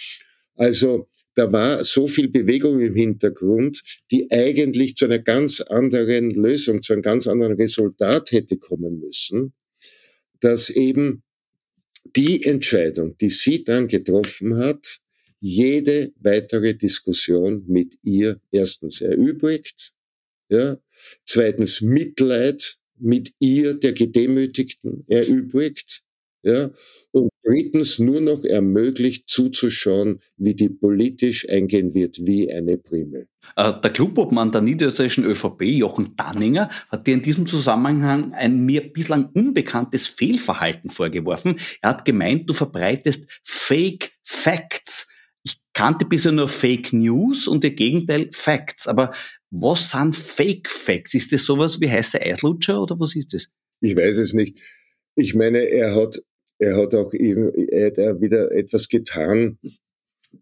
[0.55, 6.83] Also, da war so viel Bewegung im Hintergrund, die eigentlich zu einer ganz anderen Lösung,
[6.83, 9.53] zu einem ganz anderen Resultat hätte kommen müssen,
[10.41, 11.23] dass eben
[12.17, 15.01] die Entscheidung, die sie dann getroffen hat,
[15.41, 19.93] jede weitere Diskussion mit ihr erstens erübrigt,
[20.51, 20.79] ja,
[21.25, 26.03] zweitens Mitleid mit ihr, der Gedemütigten, erübrigt,
[26.43, 26.71] Ja?
[27.11, 33.29] Und drittens nur noch ermöglicht zuzuschauen, wie die politisch eingehen wird, wie eine Primel.
[33.57, 38.93] Äh, der Clubobmann der niederösterreichischen ÖVP, Jochen Danninger, hat dir in diesem Zusammenhang ein mir
[38.93, 41.59] bislang unbekanntes Fehlverhalten vorgeworfen.
[41.81, 45.13] Er hat gemeint, du verbreitest Fake Facts.
[45.79, 48.89] Kannte bisher nur Fake News und ihr Gegenteil Facts.
[48.89, 49.13] Aber
[49.51, 51.15] was sind Fake Facts?
[51.15, 53.47] Ist das sowas wie heiße Eislutscher oder was ist das?
[53.81, 54.61] Ich weiß es nicht.
[55.15, 56.21] Ich meine, er hat,
[56.59, 59.61] er hat auch eben, er hat wieder etwas getan,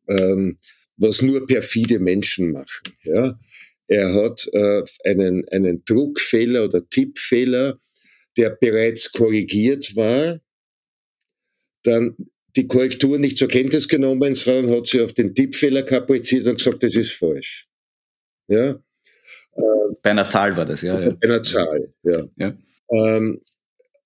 [0.09, 0.57] ähm,
[0.97, 2.95] was nur perfide Menschen machen.
[3.03, 3.39] Ja?
[3.89, 7.79] Er hat äh, einen, einen Druckfehler oder Tippfehler,
[8.39, 10.41] der bereits korrigiert war,
[11.83, 12.17] dann
[12.57, 16.83] die Korrektur nicht zur Kenntnis genommen, sondern hat sie auf den Tippfehler kapriziert und gesagt,
[16.83, 17.69] das ist falsch.
[18.49, 18.79] Ja?
[20.03, 21.01] Bei einer Zahl war das, ja.
[21.01, 21.11] ja.
[21.11, 22.25] Bei einer Zahl, ja.
[22.37, 22.53] ja.
[22.91, 23.41] Ähm,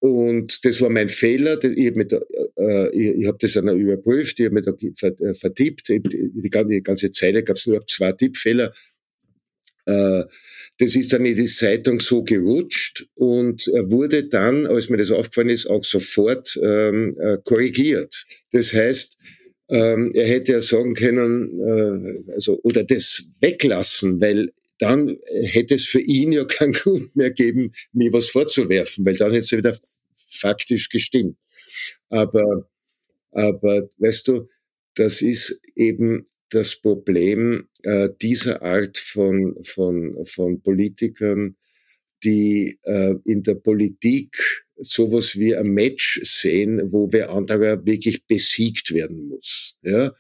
[0.00, 1.62] und das war mein Fehler.
[1.62, 5.88] Ich habe äh, hab das dann überprüft, ich habe mich da äh, vertippt.
[5.88, 8.72] Die ganze Zeit gab es nur zwei Tippfehler.
[9.86, 10.24] Äh,
[10.80, 15.50] das ist dann in die Zeitung so gerutscht und wurde dann, als mir das aufgefallen
[15.50, 18.24] ist, auch sofort ähm, äh, korrigiert.
[18.52, 19.18] Das heißt,
[19.68, 24.46] ähm, er hätte ja sagen können, äh, also, oder das weglassen, weil
[24.78, 29.32] dann hätte es für ihn ja keinen Grund mehr geben, mir was vorzuwerfen, weil dann
[29.32, 29.76] hätte es ja wieder
[30.14, 31.36] faktisch gestimmt.
[32.08, 32.68] Aber,
[33.32, 34.48] aber weißt du,
[34.94, 41.56] das ist eben das Problem äh, dieser Art von, von, von Politikern,
[42.22, 44.36] die äh, in der Politik
[44.76, 49.76] sowas wie ein Match sehen, wo wer anderer wirklich besiegt werden muss.
[49.82, 50.12] Ja?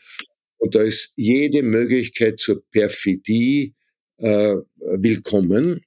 [0.58, 3.74] Und da ist jede Möglichkeit zur Perfidie,
[4.18, 5.80] äh, willkommen.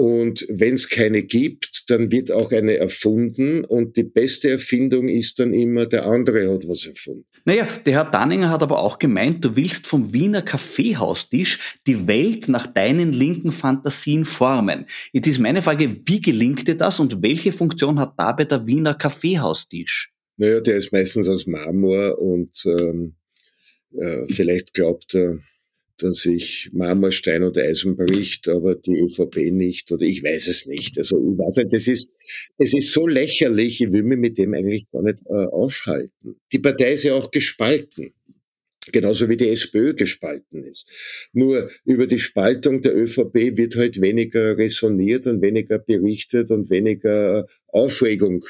[0.00, 5.38] Und wenn es keine gibt, dann wird auch eine erfunden und die beste Erfindung ist
[5.38, 7.26] dann immer, der andere hat was erfunden.
[7.44, 12.48] Naja, der Herr Danninger hat aber auch gemeint, du willst vom Wiener Kaffeehaustisch die Welt
[12.48, 14.86] nach deinen linken Fantasien formen.
[15.12, 18.94] Jetzt ist meine Frage, wie gelingt dir das und welche Funktion hat dabei der Wiener
[18.94, 20.14] Kaffeehaustisch?
[20.38, 23.16] Naja, der ist meistens aus Marmor und ähm,
[23.98, 25.40] äh, vielleicht glaubt er,
[26.02, 30.98] dass ich Marmorstein und Eisen bricht, aber die ÖVP nicht oder ich weiß es nicht.
[30.98, 34.54] Also ich weiß nicht, das ist, es ist so lächerlich, ich will mich mit dem
[34.54, 36.36] eigentlich gar nicht äh, aufhalten.
[36.52, 38.12] Die Partei ist ja auch gespalten.
[38.92, 40.88] Genauso wie die SPÖ gespalten ist.
[41.32, 47.46] Nur über die Spaltung der ÖVP wird halt weniger resoniert und weniger berichtet und weniger
[47.68, 48.42] Aufregung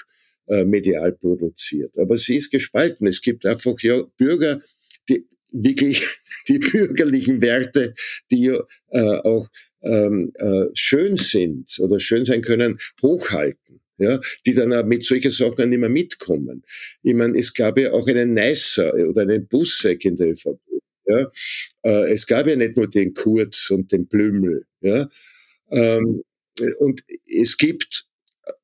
[0.47, 1.99] äh, medial produziert.
[1.99, 3.07] Aber sie ist gespalten.
[3.07, 4.61] Es gibt einfach ja Bürger,
[5.09, 6.07] die wirklich
[6.49, 7.95] die bürgerlichen Werte,
[8.31, 8.47] die
[8.91, 9.49] äh, auch
[9.83, 13.81] ähm, äh, schön sind oder schön sein können, hochhalten.
[13.99, 16.63] Ja, die dann auch mit solchen Sachen nicht mehr mitkommen.
[17.03, 20.59] Ich meine, es gab ja auch einen Neisser oder einen Busseck in der ÖVP.
[21.07, 21.31] Ja?
[21.83, 24.65] Äh, es gab ja nicht nur den Kurz und den Blümel.
[24.81, 25.07] Ja?
[25.71, 26.23] Ähm,
[26.79, 28.07] und es gibt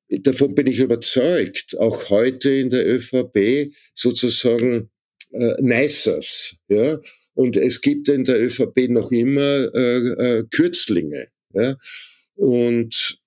[0.09, 4.91] davon bin ich überzeugt, auch heute in der ÖVP sozusagen
[5.39, 6.99] äh, Nicers, ja.
[7.35, 11.77] Und es gibt in der ÖVP noch immer äh, äh, Kürzlinge, ja.
[12.35, 13.19] Und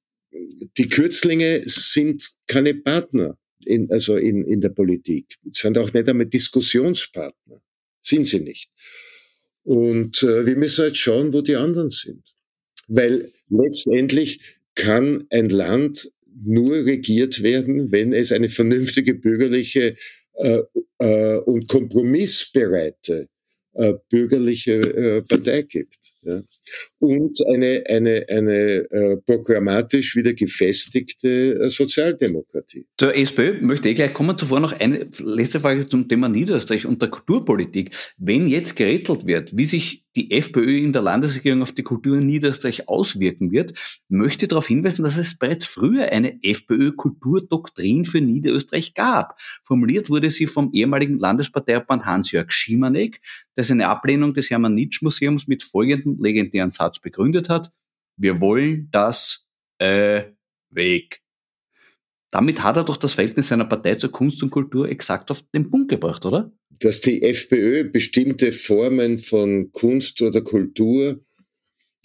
[0.77, 6.27] die Kürzlinge sind keine Partner, in, also in, in der Politik, sind auch nicht einmal
[6.27, 7.61] Diskussionspartner,
[8.01, 8.69] sind sie nicht.
[9.63, 12.23] Und äh, wir müssen halt schauen, wo die anderen sind.
[12.87, 14.39] Weil letztendlich
[14.75, 16.11] kann ein Land
[16.43, 19.95] nur regiert werden, wenn es eine vernünftige bürgerliche
[21.45, 23.28] und kompromissbereite
[23.80, 25.95] äh, bürgerliche äh, Partei gibt.
[26.99, 28.56] Und eine, eine, eine
[28.91, 32.88] äh, programmatisch wieder gefestigte äh, Sozialdemokratie.
[32.97, 34.38] Zur SPÖ möchte ich gleich kommen.
[34.38, 37.95] Zuvor noch eine letzte Frage zum Thema Niederösterreich und der Kulturpolitik.
[38.17, 42.25] Wenn jetzt gerätselt wird, wie sich die FPÖ in der Landesregierung auf die Kultur in
[42.25, 43.73] Niederösterreich auswirken wird,
[44.10, 49.39] möchte darauf hinweisen, dass es bereits früher eine FPÖ-Kulturdoktrin für Niederösterreich gab.
[49.63, 53.21] Formuliert wurde sie vom ehemaligen Landesparteiobmann Hans-Jörg Schimanek,
[53.55, 57.71] der seine Ablehnung des Hermann-Nitsch-Museums mit folgendem legendären Satz begründet hat.
[58.17, 60.23] Wir wollen das äh,
[60.69, 61.21] weg.
[62.32, 65.69] Damit hat er doch das Verhältnis seiner Partei zur Kunst und Kultur exakt auf den
[65.69, 66.51] Punkt gebracht, oder?
[66.79, 71.19] Dass die FPÖ bestimmte Formen von Kunst oder Kultur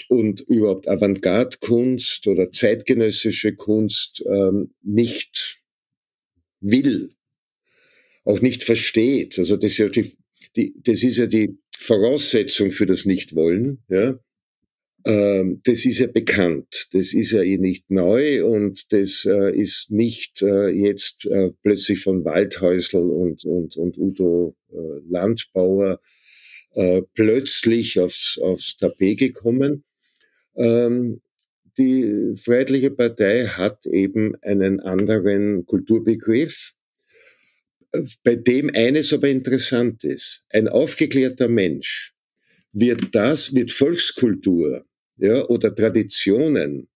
[0.08, 5.62] und überhaupt Avantgarde-Kunst oder zeitgenössische Kunst ähm, nicht
[6.60, 7.14] will,
[8.24, 9.38] auch nicht versteht.
[9.38, 10.12] Also das ist ja die,
[10.56, 13.82] die, das ist ja die Voraussetzung für das Nichtwollen.
[13.88, 14.18] Ja?
[15.06, 19.90] Ähm, das ist ja bekannt, das ist ja eh nicht neu und das äh, ist
[19.90, 24.56] nicht äh, jetzt äh, plötzlich von Waldhäusl und, und, und Udo
[25.08, 26.00] Landbauer
[27.14, 29.84] plötzlich aufs, aufs Tapet gekommen.
[30.56, 31.20] Ähm,
[31.78, 36.72] die Freiheitliche Partei hat eben einen anderen Kulturbegriff,
[38.24, 40.44] bei dem eines aber interessant ist.
[40.50, 42.12] Ein aufgeklärter Mensch
[42.72, 44.84] wird das, wird Volkskultur
[45.16, 46.88] ja, oder Traditionen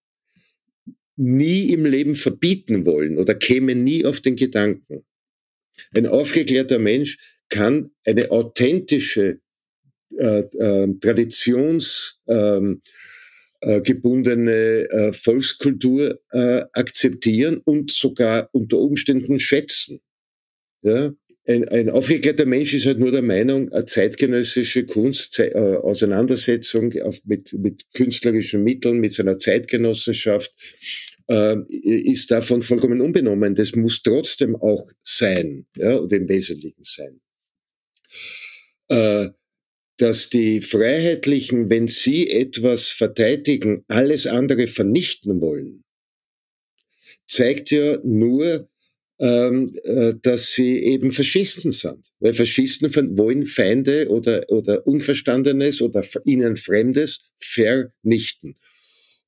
[1.16, 5.04] nie im Leben verbieten wollen oder kämen nie auf den Gedanken.
[5.94, 9.40] Ein aufgeklärter Mensch kann eine authentische
[10.16, 12.82] äh, äh, Traditions ähm,
[13.60, 20.00] äh, gebundene äh, Volkskultur äh, akzeptieren und sogar unter Umständen schätzen.
[20.82, 21.12] Ja?
[21.49, 27.24] Ein, ein aufgeklärter Mensch ist halt nur der Meinung, eine zeitgenössische Kunst, äh, Auseinandersetzung auf,
[27.24, 30.53] mit, mit künstlerischen Mitteln, mit seiner Zeitgenossenschaft,
[31.28, 33.55] äh, ist davon vollkommen unbenommen.
[33.55, 37.20] Das muss trotzdem auch sein, ja, oder im Wesentlichen sein.
[38.88, 39.30] Äh,
[39.96, 45.82] dass die Freiheitlichen, wenn sie etwas verteidigen, alles andere vernichten wollen,
[47.26, 48.68] zeigt ja nur,
[49.20, 52.08] ähm, äh, dass sie eben Faschisten sind.
[52.20, 58.54] Weil Faschisten wollen Feinde oder, oder Unverstandenes oder ihnen Fremdes vernichten.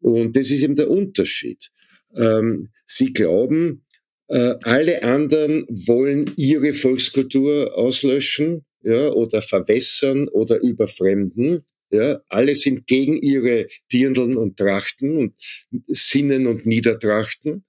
[0.00, 1.70] Und das ist eben der Unterschied.
[2.16, 3.82] Ähm, sie glauben,
[4.28, 11.64] äh, alle anderen wollen ihre Volkskultur auslöschen ja, oder verwässern oder überfremden.
[11.90, 15.34] Ja, alle sind gegen ihre Dirndeln und Trachten und
[15.88, 17.64] Sinnen und Niedertrachten.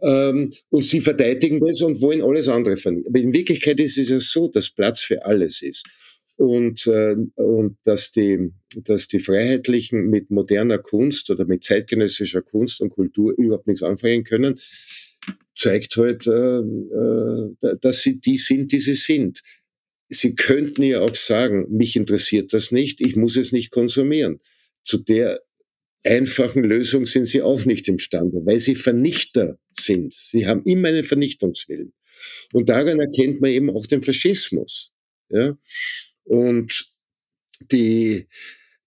[0.00, 3.12] Ähm, und sie verteidigen das und wollen alles andere vernichten.
[3.12, 5.86] Aber in Wirklichkeit ist es ja so, dass Platz für alles ist.
[6.36, 8.52] Und, äh, und dass, die,
[8.84, 14.22] dass die Freiheitlichen mit moderner Kunst oder mit zeitgenössischer Kunst und Kultur überhaupt nichts anfangen
[14.22, 14.54] können,
[15.58, 19.42] zeigt halt, äh, äh, dass sie die sind, die sie sind.
[20.08, 24.38] Sie könnten ja auch sagen, mich interessiert das nicht, ich muss es nicht konsumieren.
[24.82, 25.38] Zu der
[26.04, 30.12] einfachen Lösung sind sie auch nicht imstande, weil sie Vernichter sind.
[30.12, 31.92] Sie haben immer einen Vernichtungswillen.
[32.52, 34.92] Und daran erkennt man eben auch den Faschismus.
[35.30, 35.56] Ja?
[36.24, 36.86] Und
[37.72, 38.26] die,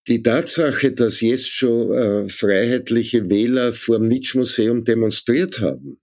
[0.07, 5.99] die Tatsache, dass jetzt schon äh, freiheitliche Wähler vor dem Nietzsche-Museum demonstriert haben,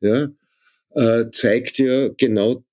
[0.00, 0.28] ja,
[0.90, 2.64] äh, zeigt ja genau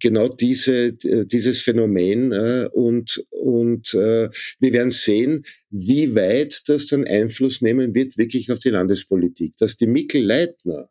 [0.00, 4.28] genau diese, dieses Phänomen äh, und, und äh,
[4.58, 9.56] wir werden sehen, wie weit das dann Einfluss nehmen wird wirklich auf die Landespolitik.
[9.56, 10.90] Dass die Mikkel Leitner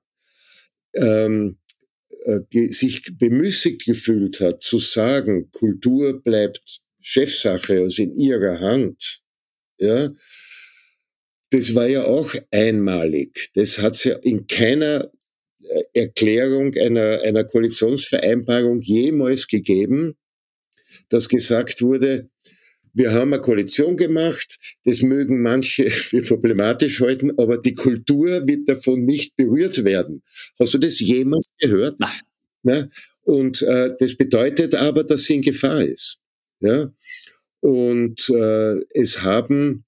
[0.95, 1.57] ähm,
[2.23, 9.21] äh, sich bemüßigt gefühlt hat zu sagen, Kultur bleibt Chefsache, also in ihrer Hand,
[9.79, 10.09] ja,
[11.49, 13.49] das war ja auch einmalig.
[13.55, 15.11] Das hat ja in keiner
[15.93, 20.15] Erklärung einer, einer Koalitionsvereinbarung jemals gegeben,
[21.09, 22.29] dass gesagt wurde,
[22.93, 28.67] wir haben eine Koalition gemacht, das mögen manche für problematisch halten, aber die Kultur wird
[28.67, 30.23] davon nicht berührt werden.
[30.59, 31.99] Hast du das jemals gehört?
[31.99, 32.09] Nein.
[32.63, 32.89] Na?
[33.23, 36.17] Und äh, das bedeutet aber, dass sie in Gefahr ist.
[36.59, 36.91] Ja?
[37.61, 39.85] Und äh, es haben,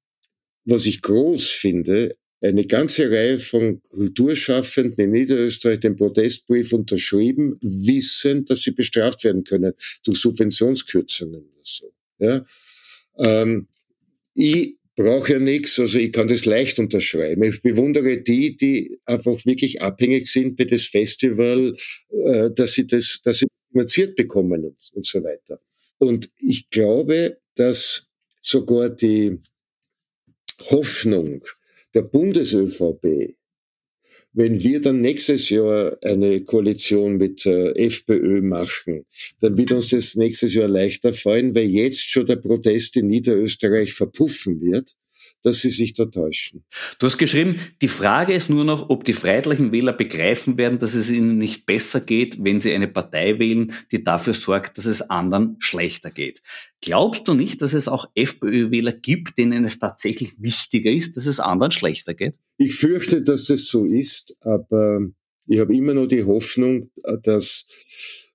[0.65, 8.43] was ich groß finde, eine ganze Reihe von Kulturschaffenden in Niederösterreich den Protestbrief unterschrieben, wissen,
[8.45, 9.73] dass sie bestraft werden können
[10.03, 11.93] durch Subventionskürzungen oder so.
[12.19, 12.45] Ja?
[13.17, 13.67] Ähm,
[14.33, 17.43] ich brauche ja nichts, also ich kann das leicht unterschreiben.
[17.43, 21.75] Ich bewundere die, die einfach wirklich abhängig sind bei das Festival,
[22.09, 25.61] äh, dass sie das, dass sie finanziert bekommen und, und so weiter.
[25.97, 28.05] Und ich glaube, dass
[28.41, 29.39] sogar die
[30.69, 31.41] Hoffnung,
[31.93, 33.35] der Bundes-ÖVP,
[34.35, 39.05] wenn wir dann nächstes Jahr eine Koalition mit der FPÖ machen,
[39.41, 43.93] dann wird uns das nächstes Jahr leichter fallen, weil jetzt schon der Protest in Niederösterreich
[43.93, 44.93] verpuffen wird
[45.43, 46.63] dass sie sich da täuschen.
[46.99, 50.93] Du hast geschrieben, die Frage ist nur noch, ob die freiheitlichen Wähler begreifen werden, dass
[50.93, 55.01] es ihnen nicht besser geht, wenn sie eine Partei wählen, die dafür sorgt, dass es
[55.01, 56.41] anderen schlechter geht.
[56.81, 61.39] Glaubst du nicht, dass es auch FPÖ-Wähler gibt, denen es tatsächlich wichtiger ist, dass es
[61.39, 62.39] anderen schlechter geht?
[62.57, 64.99] Ich fürchte, dass das so ist, aber
[65.47, 66.89] ich habe immer noch die Hoffnung,
[67.23, 67.65] dass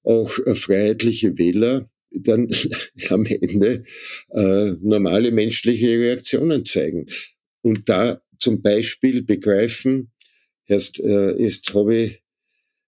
[0.02, 2.48] auch freiheitliche Wähler dann
[3.10, 3.84] am Ende
[4.30, 7.06] äh, normale menschliche Reaktionen zeigen.
[7.62, 10.10] Und da zum Beispiel begreifen,
[10.66, 12.22] erst, äh, erst habe ich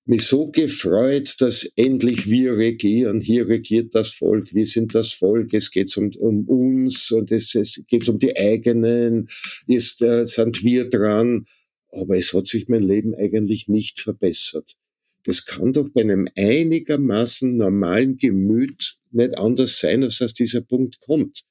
[0.06, 3.20] mich so gefreut, dass endlich wir regieren.
[3.20, 7.54] Hier regiert das Volk, wir sind das Volk, es geht um, um uns und es,
[7.54, 9.28] es geht um die eigenen,
[9.66, 11.46] ist, äh, sind wir dran.
[11.92, 14.76] Aber es hat sich mein Leben eigentlich nicht verbessert.
[15.24, 21.00] Das kann doch bei einem einigermaßen normalen Gemüt nicht anders sein, als dass dieser Punkt
[21.00, 21.42] kommt.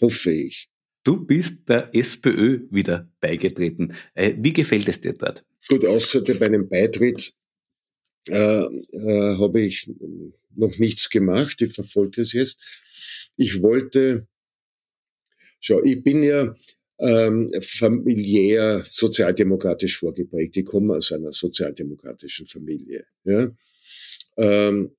[0.00, 0.68] Hoffe ich.
[1.04, 3.94] Du bist der SPÖ wieder beigetreten.
[4.14, 5.44] Äh, wie gefällt es dir dort?
[5.68, 7.34] Gut, außer bei einem Beitritt
[8.28, 9.90] äh, äh, habe ich
[10.54, 11.60] noch nichts gemacht.
[11.60, 12.58] Ich verfolge es jetzt.
[13.36, 14.26] Ich wollte,
[15.60, 16.54] schau, ich bin ja
[17.00, 20.56] ähm, familiär sozialdemokratisch vorgeprägt.
[20.56, 23.04] Ich komme aus einer sozialdemokratischen Familie.
[23.24, 23.50] Ja?
[24.36, 24.96] Ähm,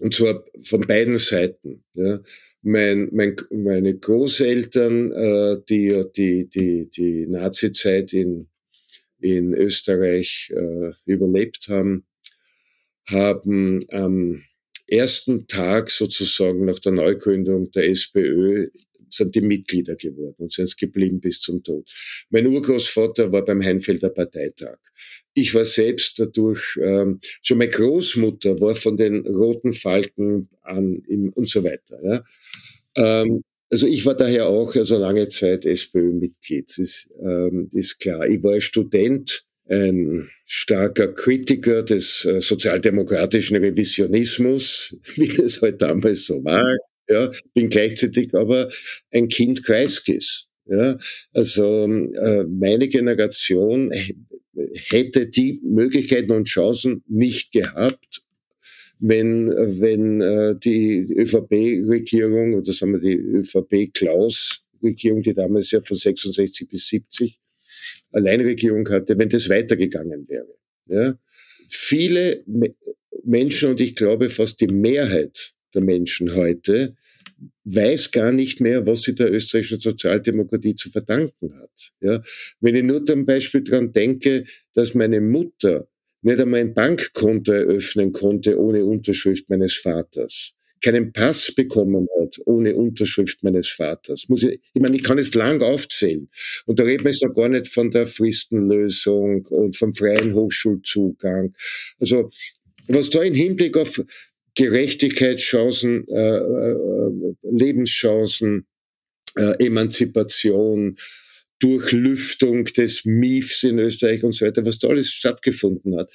[0.00, 1.84] und zwar von beiden Seiten.
[1.94, 2.20] Ja?
[2.62, 8.48] Mein, mein, meine Großeltern, äh, die die, die, die Nazi-Zeit in,
[9.20, 12.06] in Österreich äh, überlebt haben,
[13.06, 14.42] haben am
[14.86, 18.68] ersten Tag sozusagen nach der Neugründung der SPÖ
[19.10, 21.90] sind die Mitglieder geworden und sind es geblieben bis zum Tod.
[22.30, 24.78] Mein Urgroßvater war beim Heinfelder Parteitag.
[25.34, 31.30] Ich war selbst dadurch, ähm, schon meine Großmutter war von den roten Falken an im,
[31.30, 31.98] und so weiter.
[32.02, 32.22] Ja.
[32.96, 38.26] Ähm, also ich war daher auch also lange Zeit SPÖ-Mitglied, ist, ähm, ist klar.
[38.28, 46.44] Ich war Student ein starker Kritiker des äh, sozialdemokratischen Revisionismus, wie es halt damals so
[46.44, 46.76] war.
[47.08, 48.70] Ja, bin gleichzeitig aber
[49.10, 50.48] ein Kind Kreiskis.
[50.66, 50.96] Ja,
[51.32, 53.92] also äh, meine Generation
[54.88, 58.24] hätte die Möglichkeiten und Chancen nicht gehabt,
[58.98, 66.68] wenn, wenn äh, die ÖVP-Regierung, oder sagen wir die ÖVP-Klaus-Regierung, die damals ja von 66
[66.68, 67.40] bis 70
[68.12, 70.54] Alleinregierung hatte, wenn das weitergegangen wäre.
[70.86, 71.18] Ja?
[71.68, 72.44] Viele
[73.24, 76.94] Menschen, und ich glaube fast die Mehrheit der Menschen heute,
[77.64, 81.90] weiß gar nicht mehr, was sie der österreichischen Sozialdemokratie zu verdanken hat.
[82.00, 82.22] Ja?
[82.60, 84.44] Wenn ich nur zum Beispiel daran denke,
[84.74, 85.88] dass meine Mutter
[86.22, 90.54] nicht einmal ein Bankkonto eröffnen konnte ohne Unterschrift meines Vaters
[90.84, 94.28] keinen Pass bekommen hat ohne Unterschrift meines Vaters.
[94.28, 96.28] Muss ich, ich meine, ich kann es lang aufzählen.
[96.66, 101.54] Und da reden wir jetzt noch gar nicht von der Fristenlösung und vom freien Hochschulzugang.
[101.98, 102.30] Also
[102.88, 104.04] was da im Hinblick auf
[104.54, 108.66] Gerechtigkeitschancen, äh, äh, Lebenschancen,
[109.36, 110.96] äh, Emanzipation,
[111.58, 116.12] Durchlüftung des MIFs in Österreich und so weiter, was da alles stattgefunden hat.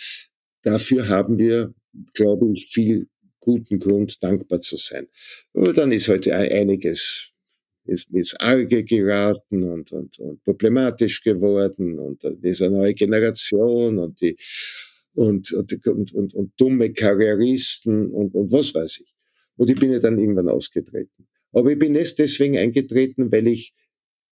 [0.61, 1.73] Dafür haben wir,
[2.13, 3.07] glaube ich, viel
[3.39, 5.07] guten Grund, dankbar zu sein.
[5.53, 7.31] Aber dann ist heute einiges
[7.89, 13.97] ist, ist arge geraten und, und, und problematisch geworden und dann ist eine neue Generation
[13.97, 14.35] und die
[15.13, 19.15] und, und, und, und, dumme Karrieristen und, und was weiß ich.
[19.55, 21.27] Und ich bin ja dann irgendwann ausgetreten.
[21.51, 23.73] Aber ich bin jetzt deswegen eingetreten, weil ich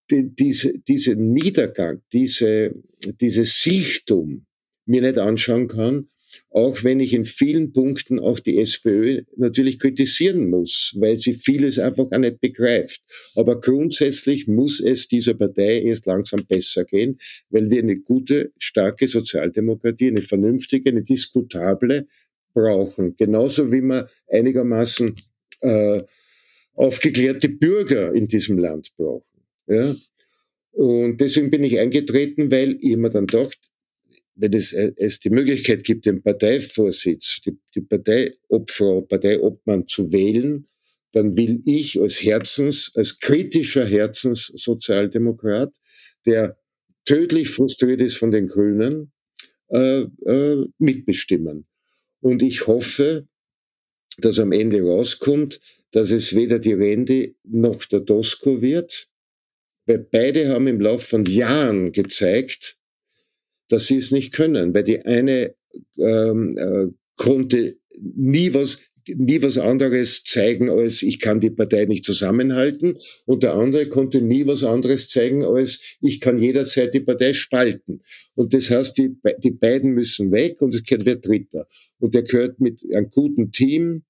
[0.10, 2.74] die, diese, diese Niedergang, diese,
[3.20, 4.46] dieses Sichtum
[4.86, 6.10] mir nicht anschauen kann,
[6.50, 11.80] auch wenn ich in vielen Punkten auch die SPÖ natürlich kritisieren muss, weil sie vieles
[11.80, 13.02] einfach gar nicht begreift.
[13.36, 17.20] Aber grundsätzlich muss es dieser Partei erst langsam besser gehen,
[17.50, 22.08] weil wir eine gute, starke Sozialdemokratie, eine vernünftige, eine diskutable
[22.54, 23.16] brauchen.
[23.16, 25.16] Genauso wie wir einigermaßen
[25.62, 26.02] äh,
[26.74, 29.44] aufgeklärte Bürger in diesem Land brauchen.
[29.68, 29.96] Ja?
[30.72, 33.58] Und deswegen bin ich eingetreten, weil mir dann dachte,
[34.38, 40.68] wenn es, äh, es die Möglichkeit gibt, den Parteivorsitz, die, die Parteiobfrau, Parteiobmann zu wählen,
[41.12, 45.76] dann will ich als Herzens, als kritischer Herzenssozialdemokrat,
[46.26, 46.58] der
[47.06, 49.12] tödlich frustriert ist von den Grünen,
[49.70, 51.66] äh, äh, mitbestimmen.
[52.22, 53.28] Und ich hoffe,
[54.18, 55.60] dass am Ende rauskommt,
[55.92, 59.08] dass es weder die Rente noch der Dosko wird,
[59.86, 62.77] weil beide haben im Laufe von Jahren gezeigt,
[63.70, 65.54] dass sie es nicht können, weil die eine
[65.98, 68.80] ähm, äh, konnte nie was
[69.16, 74.22] nie was anderes zeigen als ich kann die Partei nicht zusammenhalten und der andere konnte
[74.22, 78.02] nie was anderes zeigen als ich kann jederzeit die Partei spalten.
[78.36, 81.68] Und das heißt die die beiden müssen weg und es gehört wer dritter.
[82.00, 84.04] Und der gehört mit einem guten Team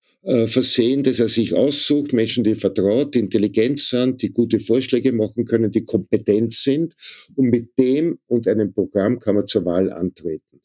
[0.48, 5.46] versehen, dass er sich aussucht, Menschen, die vertraut, die intelligent sind, die gute Vorschläge machen
[5.46, 6.96] können, die kompetent sind.
[7.36, 10.62] Und mit dem und einem Programm kann man zur Wahl antreten.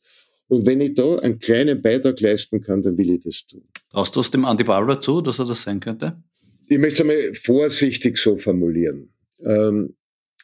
[0.48, 3.62] Und wenn ich da einen kleinen Beitrag leisten kann, dann will ich das tun.
[3.90, 6.22] Traust du es dem Andi Bauer dazu, dass er das sein könnte?
[6.68, 9.12] Ich möchte es einmal vorsichtig so formulieren.
[9.44, 9.94] Ähm,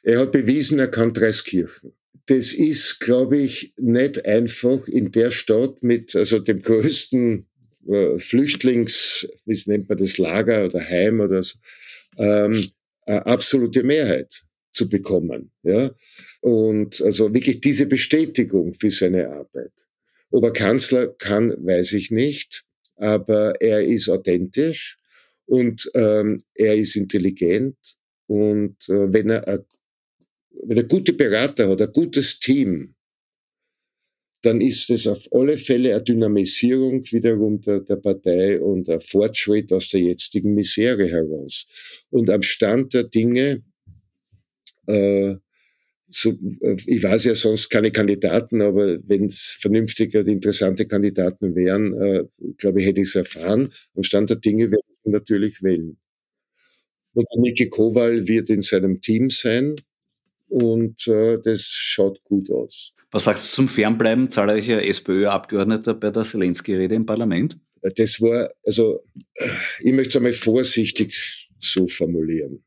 [0.02, 1.92] er hat bewiesen, er kann Dreiskirchen.
[2.26, 7.46] das ist, glaube ich, nicht einfach in der Stadt mit also dem größten
[7.88, 11.58] äh, Flüchtlings, wie nennt man das, Lager oder Heim oder so,
[12.18, 12.66] ähm,
[13.06, 15.50] absolute Mehrheit zu bekommen.
[15.62, 15.90] Ja?
[16.40, 19.72] Und also wirklich diese Bestätigung für seine Arbeit.
[20.30, 22.64] Ob er Kanzler kann, weiß ich nicht,
[22.96, 24.98] aber er ist authentisch
[25.46, 27.76] und ähm, er ist intelligent
[28.26, 29.64] und äh, wenn er
[30.64, 32.94] wenn er gute Berater hat, ein gutes Team,
[34.42, 39.72] dann ist es auf alle Fälle eine Dynamisierung wiederum der, der Partei und ein Fortschritt
[39.72, 41.66] aus der jetzigen Misere heraus.
[42.10, 43.62] Und am Stand der Dinge,
[44.86, 45.36] äh,
[46.06, 46.30] so,
[46.62, 52.24] äh, ich weiß ja sonst keine Kandidaten, aber wenn es vernünftige, interessante Kandidaten wären, äh,
[52.58, 53.72] glaube ich, hätte ich es erfahren.
[53.96, 55.98] Am Stand der Dinge werden sie natürlich wählen.
[57.14, 59.76] Und Niki Kowal wird in seinem Team sein
[60.48, 62.94] und äh, das schaut gut aus.
[63.10, 67.58] Was sagst du zum Fernbleiben zahlreicher SPÖ-Abgeordneter bei der Zelensky-Rede im Parlament?
[67.80, 69.00] Das war, also
[69.80, 72.64] ich möchte es einmal vorsichtig so formulieren.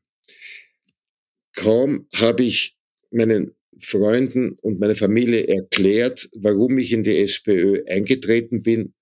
[1.54, 2.76] Kaum habe ich
[3.10, 8.94] meinen Freunden und meiner Familie erklärt, warum ich in die SPÖ eingetreten bin,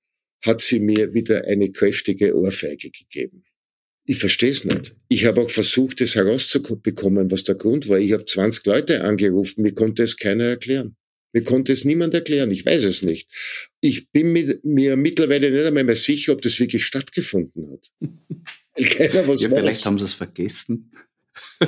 [0.45, 3.45] hat sie mir wieder eine kräftige Ohrfeige gegeben.
[4.07, 4.97] Ich verstehe es nicht.
[5.09, 7.99] Ich habe auch versucht, es herauszubekommen, was der Grund war.
[7.99, 10.97] Ich habe 20 Leute angerufen, mir konnte es keiner erklären.
[11.33, 13.29] Mir konnte es niemand erklären, ich weiß es nicht.
[13.81, 17.91] Ich bin mit, mir mittlerweile nicht einmal mehr sicher, ob das wirklich stattgefunden hat.
[18.91, 19.59] keiner was ja, weiß.
[19.61, 20.91] Vielleicht haben sie es vergessen.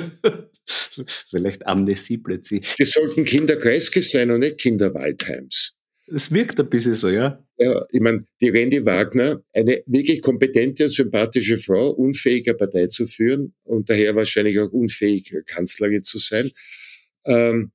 [1.29, 2.75] vielleicht Amnesie plötzlich.
[2.77, 5.77] Das sollten Kinder Kreiskes sein und nicht Kinder Waldheims.
[6.07, 7.43] Es wirkt ein bisschen so, ja.
[7.57, 13.05] Ja, ich meine, die Randy Wagner, eine wirklich kompetente und sympathische Frau, unfähiger Partei zu
[13.05, 16.51] führen und daher wahrscheinlich auch unfähig, Kanzlerin zu sein,
[17.25, 17.71] ähm,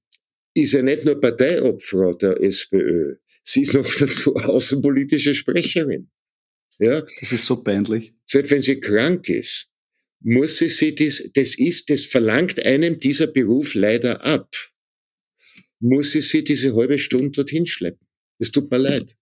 [0.63, 6.11] ist ja nicht nur Parteiobfrau der SPÖ, sie ist noch dazu außenpolitische Sprecherin.
[6.79, 7.01] Ja?
[7.01, 8.15] Das ist so peinlich.
[8.25, 9.69] Selbst wenn sie krank ist,
[10.21, 14.51] muss sie sich das, das ist, das verlangt einem dieser Beruf leider ab.
[15.81, 18.07] Muss sie sich diese halbe Stunde dorthin schleppen.
[18.39, 19.17] Es tut mir leid.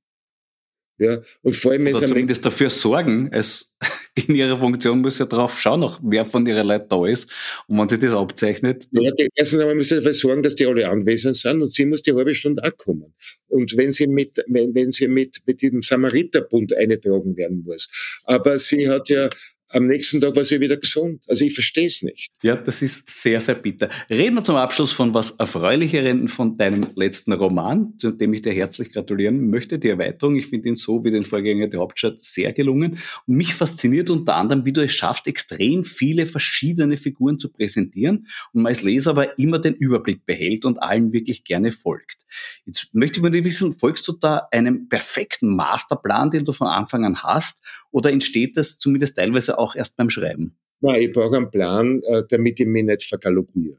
[0.98, 3.76] Ja, und vor allem Oder zumindest dafür sorgen, es
[4.16, 7.30] in ihrer Funktion muss ja drauf schauen, noch wer von ihrer Leuten da ist.
[7.68, 8.86] Und wenn sie das abzeichnet.
[8.92, 11.84] Ja, die, erstens einmal muss sie dafür sorgen, dass die alle anwesend sind und sie
[11.84, 13.14] muss die halbe Stunde auch kommen.
[13.48, 18.22] Und wenn sie mit, wenn, wenn sie mit, mit dem Samariterbund eingetragen werden muss.
[18.24, 19.28] Aber sie hat ja
[19.70, 21.24] am nächsten Tag war sie wieder gesund.
[21.28, 22.32] Also ich verstehe es nicht.
[22.42, 23.88] Ja, das ist sehr, sehr bitter.
[24.08, 28.52] Reden wir zum Abschluss von was Erfreulicheren von deinem letzten Roman, zu dem ich dir
[28.52, 29.78] herzlich gratulieren möchte.
[29.78, 32.98] Die Erweiterung, ich finde ihn so wie den Vorgänger der Hauptstadt sehr gelungen.
[33.26, 38.26] Und mich fasziniert unter anderem, wie du es schaffst, extrem viele verschiedene Figuren zu präsentieren
[38.52, 42.24] und man als Leser aber immer den Überblick behält und allen wirklich gerne folgt.
[42.64, 46.68] Jetzt möchte ich von dir wissen, folgst du da einem perfekten Masterplan, den du von
[46.68, 47.62] Anfang an hast
[47.96, 50.58] oder entsteht das zumindest teilweise auch erst beim Schreiben?
[50.80, 53.78] Nein, ich brauche einen Plan, äh, damit ich mich nicht vergaloppiere.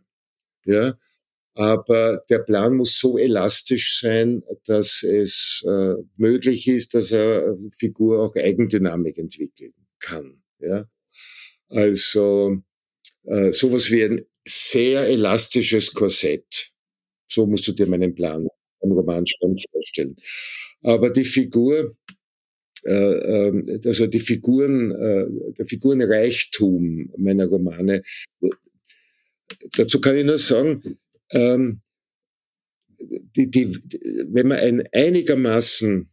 [0.65, 0.97] Ja?
[1.53, 8.23] Aber der Plan muss so elastisch sein, dass es äh, möglich ist, dass eine Figur
[8.23, 10.41] auch Eigendynamik entwickeln kann.
[10.61, 10.89] Ja?
[11.69, 12.57] Also
[13.25, 16.71] äh, sowas wie ein sehr elastisches Korsett.
[17.29, 18.47] So musst du dir meinen Plan
[18.81, 20.15] im Roman schon vorstellen.
[20.81, 21.95] Aber die Figur
[22.87, 25.25] also die Figuren, äh,
[25.57, 28.01] der Figurenreichtum meiner Romane.
[29.75, 30.97] Dazu kann ich nur sagen,
[31.31, 31.81] ähm,
[33.35, 33.67] die, die,
[34.31, 36.09] wenn man ein einigermaßen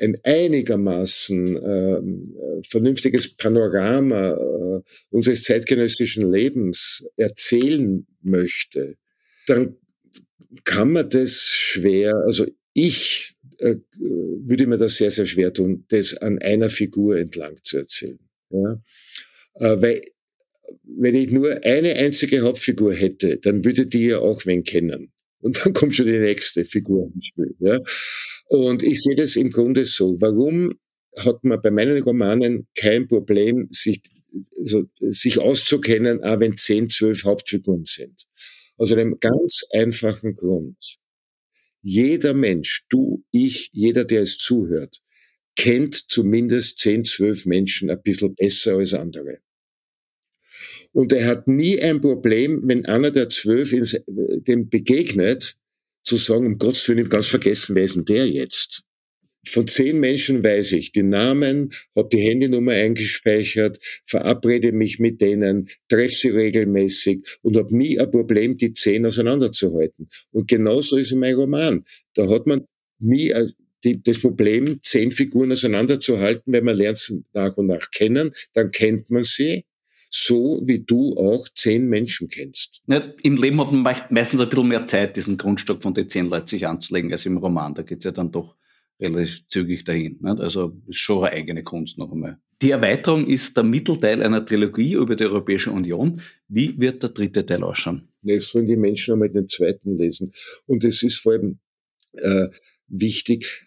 [0.00, 8.96] ein einigermaßen äh, vernünftiges Panorama äh, unseres zeitgenössischen Lebens erzählen möchte,
[9.46, 9.76] dann
[10.64, 13.33] kann man das schwer, also ich
[13.64, 18.18] äh, würde mir das sehr, sehr schwer tun, das an einer Figur entlang zu erzählen.
[18.50, 18.82] Ja?
[19.54, 20.00] Äh, weil
[20.82, 25.12] wenn ich nur eine einzige Hauptfigur hätte, dann würde die ja auch wen kennen.
[25.40, 27.54] Und dann kommt schon die nächste Figur ins Spiel.
[27.58, 27.78] Ja?
[28.48, 30.20] Und ich sehe das im Grunde so.
[30.20, 30.72] Warum
[31.18, 34.00] hat man bei meinen Romanen kein Problem, sich,
[34.58, 38.24] also, sich auszukennen, auch wenn zehn, zwölf Hauptfiguren sind?
[38.76, 40.98] Aus einem ganz einfachen Grund.
[41.86, 45.00] Jeder Mensch, du, ich, jeder, der es zuhört,
[45.54, 49.40] kennt zumindest 10, 12 Menschen ein bisschen besser als andere.
[50.92, 53.74] Und er hat nie ein Problem, wenn einer der zwölf
[54.08, 55.56] dem begegnet,
[56.02, 58.84] zu sagen, um Gottes Willen, ich ganz vergessen, wer ist denn der jetzt?
[59.46, 65.68] Von zehn Menschen weiß ich die Namen, habe die Handynummer eingespeichert, verabrede mich mit denen,
[65.88, 70.08] treffe sie regelmäßig und habe nie ein Problem, die zehn auseinanderzuhalten.
[70.32, 71.84] Und genauso ist in meinem Roman.
[72.14, 72.66] Da hat man
[72.98, 73.32] nie
[73.84, 78.70] die, das Problem, zehn Figuren auseinanderzuhalten, wenn man lernt sie nach und nach kennen, dann
[78.70, 79.64] kennt man sie,
[80.10, 82.82] so wie du auch zehn Menschen kennst.
[82.86, 86.28] Ja, Im Leben hat man meistens ein bisschen mehr Zeit, diesen Grundstock von den zehn
[86.28, 87.74] Leuten sich anzulegen, als im Roman.
[87.74, 88.56] Da geht's ja dann doch
[89.00, 90.18] relativ zügig dahin.
[90.20, 90.40] Nicht?
[90.40, 92.38] Also ist schon eine eigene Kunst noch einmal.
[92.62, 96.20] Die Erweiterung ist der Mittelteil einer Trilogie über die Europäische Union.
[96.48, 98.08] Wie wird der dritte Teil ausschauen?
[98.22, 100.32] Jetzt sollen die Menschen einmal den zweiten lesen.
[100.66, 101.58] Und es ist vor allem
[102.12, 102.48] äh,
[102.88, 103.64] wichtig,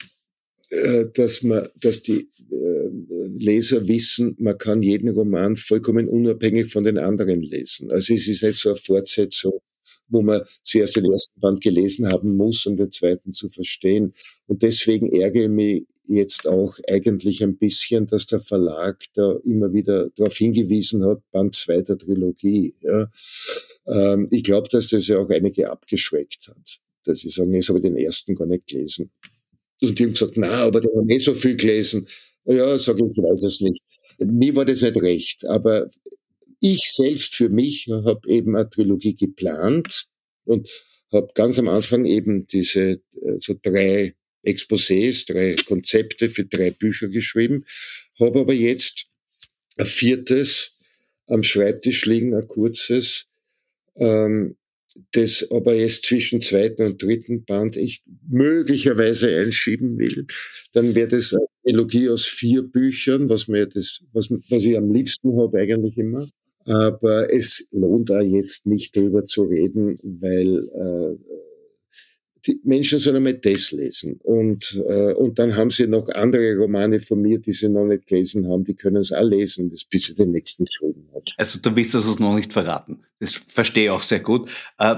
[0.69, 2.89] äh, dass man, dass die äh,
[3.38, 7.91] Leser wissen, man kann jeden Roman vollkommen unabhängig von den anderen lesen.
[7.91, 9.59] Also es ist nicht so eine Fortsetzung,
[10.07, 14.13] wo man zuerst den ersten Band gelesen haben muss, um den zweiten zu verstehen.
[14.47, 19.73] Und deswegen ärgere ich mich jetzt auch eigentlich ein bisschen, dass der Verlag da immer
[19.73, 22.73] wieder darauf hingewiesen hat, Band 2 der Trilogie.
[22.81, 23.11] Ja.
[23.88, 27.79] Ähm, ich glaube, dass das ja auch einige abgeschreckt hat, dass sie sagen, jetzt habe
[27.79, 29.11] ich den ersten gar nicht gelesen.
[29.81, 32.07] Und die haben gesagt, na, aber die haben eh so viel gelesen.
[32.45, 33.83] Ja, sage ich, ich weiß es nicht.
[34.19, 35.88] Mir war das nicht recht, aber
[36.59, 40.07] ich selbst für mich habe eben eine Trilogie geplant
[40.45, 40.69] und
[41.11, 43.01] habe ganz am Anfang eben diese
[43.37, 44.13] so drei
[44.45, 47.65] Exposés, drei Konzepte für drei Bücher geschrieben,
[48.19, 49.07] habe aber jetzt
[49.77, 50.77] ein viertes
[51.27, 53.27] am Schreibtisch liegen, ein kurzes,
[53.95, 54.55] ähm,
[55.11, 60.25] das aber jetzt zwischen zweiten und dritten Band ich möglicherweise einschieben will,
[60.73, 64.91] dann wäre das eine Trilogie aus vier Büchern, was mir das, was, was ich am
[64.91, 66.27] liebsten habe eigentlich immer.
[66.68, 71.18] Aber es lohnt da jetzt nicht drüber zu reden, weil äh,
[72.45, 74.20] die Menschen sollen einmal das lesen.
[74.24, 78.07] Und, äh, und dann haben sie noch andere Romane von mir, die sie noch nicht
[78.07, 81.34] gelesen haben, die können es auch lesen, bis sie den nächsten geschrieben hat.
[81.38, 82.99] Also du willst das noch nicht verraten.
[83.20, 84.49] Das verstehe ich auch sehr gut.
[84.78, 84.95] Äh,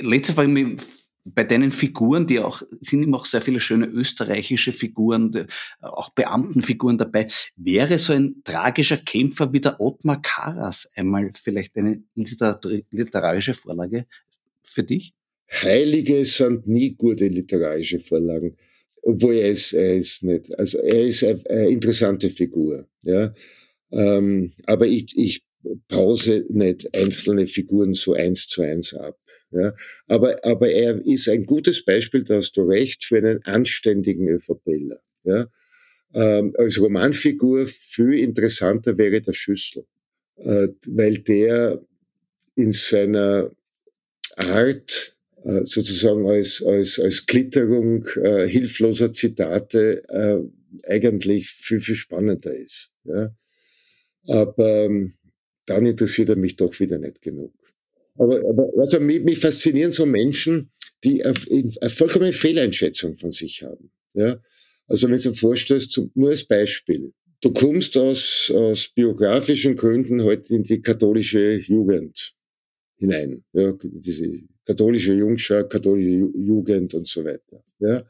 [0.00, 0.76] letzte Frage,
[1.24, 5.46] bei deinen Figuren, die auch, sind immer auch sehr viele schöne österreichische Figuren,
[5.80, 7.28] auch Beamtenfiguren dabei.
[7.56, 14.06] Wäre so ein tragischer Kämpfer wie der Ottmar Karas einmal vielleicht eine literarische Vorlage
[14.62, 15.14] für dich?
[15.50, 18.56] Heilige sind nie gute literarische Vorlagen.
[19.02, 23.34] Obwohl er ist, er ist nicht, also er ist eine, eine interessante Figur, ja.
[23.92, 25.44] Ähm, aber ich, ich
[25.88, 29.18] pause nicht einzelne Figuren so eins zu eins ab,
[29.50, 29.74] ja.
[30.06, 35.00] Aber, aber er ist ein gutes Beispiel, da hast du recht, für einen anständigen ÖVPler,
[35.24, 35.48] ja.
[36.14, 39.84] Ähm, als Romanfigur viel interessanter wäre der Schüssel,
[40.36, 41.84] äh, weil der
[42.54, 43.50] in seiner
[44.36, 50.38] Art äh, sozusagen als, als, als Glitterung äh, hilfloser Zitate äh,
[50.88, 52.92] eigentlich viel, viel spannender ist.
[53.04, 53.34] Ja?
[54.26, 55.14] Aber ähm,
[55.66, 57.52] dann interessiert er mich doch wieder nicht genug.
[58.16, 60.70] Aber, aber also mich, mich faszinieren so Menschen,
[61.02, 61.34] die eine,
[61.90, 63.90] vollkommene Fehleinschätzung von sich haben.
[64.14, 64.40] Ja?
[64.86, 70.42] Also wenn du dir vorstellst, nur als Beispiel, du kommst aus, aus biografischen Gründen heute
[70.42, 72.34] halt in die katholische Jugend
[72.96, 73.44] hinein.
[73.52, 74.26] Ja, diese
[74.64, 77.62] katholische Jungschar, katholische Jugend und so weiter.
[77.78, 78.02] Ja.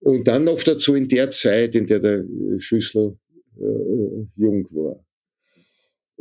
[0.00, 2.24] Und dann noch dazu in der Zeit, in der der
[2.58, 3.16] Schüssel
[3.56, 5.04] äh, jung war.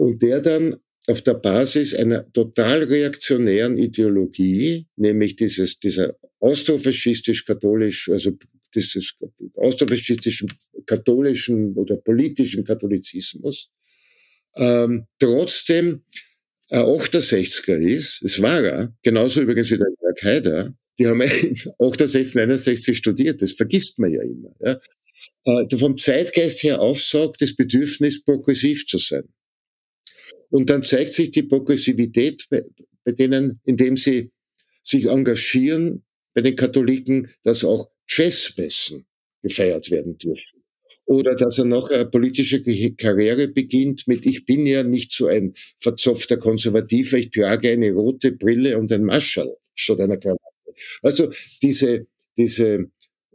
[0.01, 8.31] Und der dann auf der Basis einer total reaktionären Ideologie, nämlich dieses, dieser austrofaschistisch-katholisch, also
[8.73, 9.13] dieses
[9.57, 10.51] austrofaschistischen
[10.87, 13.69] katholischen oder politischen Katholizismus,
[14.55, 16.01] ähm, trotzdem
[16.69, 21.21] ein 68er ist, es war er, genauso übrigens wie der Jörg Haider, die haben
[21.77, 24.55] 68, 69 studiert, das vergisst man ja immer.
[24.65, 24.81] Ja.
[25.45, 29.25] Äh, vom Zeitgeist her aufsaugt das Bedürfnis, progressiv zu sein.
[30.49, 34.31] Und dann zeigt sich die Progressivität bei, denen, indem sie
[34.81, 36.03] sich engagieren,
[36.33, 39.05] bei den Katholiken, dass auch Jazzmessen
[39.41, 40.61] gefeiert werden dürfen
[41.05, 42.61] oder dass er noch eine politische
[42.95, 48.31] Karriere beginnt mit, ich bin ja nicht so ein verzopfter Konservativer, ich trage eine rote
[48.31, 50.39] Brille und ein Marschall statt einer Krawatte.
[51.01, 51.29] Also
[51.61, 52.07] diese,
[52.37, 52.89] diese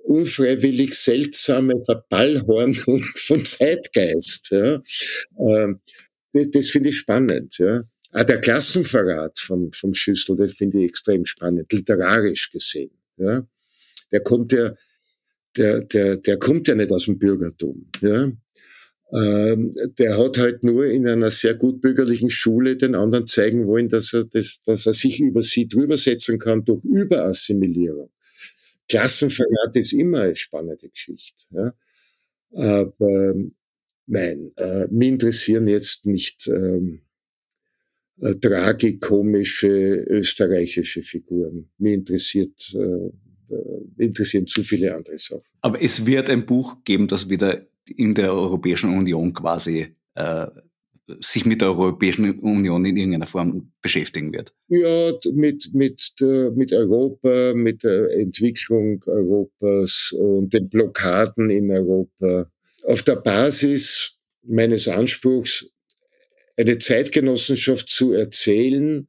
[0.04, 4.80] unfreiwillig seltsame Verballhornung von Zeitgeist, ja,
[5.38, 5.80] ähm,
[6.36, 7.58] das, das finde ich spannend.
[7.58, 7.80] Ja.
[8.12, 12.92] Ah, der Klassenverrat vom, vom Schüssel, das finde ich extrem spannend, literarisch gesehen.
[13.16, 13.46] Ja.
[14.12, 14.72] Der kommt ja
[15.56, 17.86] der, der, der kommt ja nicht aus dem Bürgertum.
[18.00, 18.30] Ja?
[19.12, 23.88] Ähm, der hat halt nur in einer sehr gut bürgerlichen Schule den anderen zeigen wollen,
[23.88, 28.10] dass er, das, dass er sich über sie drüber setzen kann durch Überassimilierung.
[28.88, 31.44] Klassenverrat ist immer eine spannende Geschichte.
[31.50, 31.74] Ja.
[32.52, 33.34] Aber
[34.06, 37.02] nein, äh, mich interessieren jetzt nicht ähm,
[38.20, 41.68] äh, tragikomische österreichische Figuren.
[41.78, 45.42] Mich interessiert, äh, äh, interessieren zu viele andere Sachen.
[45.60, 50.46] Aber es wird ein Buch geben, das wieder in der Europäischen Union quasi äh,
[51.20, 54.52] sich mit der Europäischen Union in irgendeiner Form beschäftigen wird.
[54.68, 56.14] Ja, mit, mit,
[56.54, 62.50] mit Europa, mit der Entwicklung Europas und den Blockaden in Europa.
[62.86, 65.68] Auf der Basis meines Anspruchs,
[66.56, 69.08] eine Zeitgenossenschaft zu erzählen,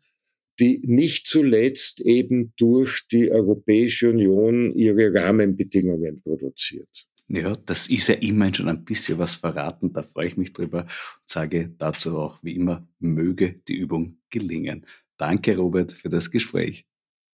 [0.59, 7.07] die nicht zuletzt eben durch die Europäische Union ihre Rahmenbedingungen produziert.
[7.29, 10.83] Ja, das ist ja immerhin schon ein bisschen was verraten, da freue ich mich drüber
[10.83, 14.85] und sage dazu auch wie immer, möge die Übung gelingen.
[15.17, 16.85] Danke, Robert, für das Gespräch.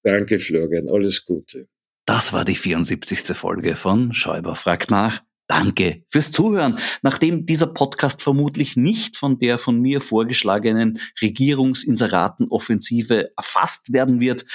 [0.04, 1.68] Danke, Florian, alles Gute.
[2.06, 3.38] Das war die 74.
[3.38, 5.22] Folge von Schäuber fragt nach.
[5.48, 6.78] Danke fürs Zuhören.
[7.02, 14.46] Nachdem dieser Podcast vermutlich nicht von der von mir vorgeschlagenen Regierungsinseratenoffensive erfasst werden wird,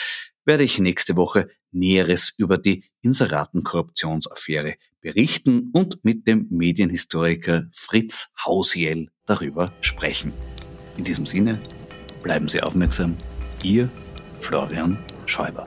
[0.44, 9.10] werde ich nächste Woche Näheres über die Inseratenkorruptionsaffäre berichten und mit dem Medienhistoriker Fritz Hausiel
[9.26, 10.32] darüber sprechen.
[10.96, 11.60] In diesem Sinne,
[12.22, 13.16] bleiben Sie aufmerksam.
[13.62, 13.90] Ihr
[14.40, 15.66] Florian Schäuber.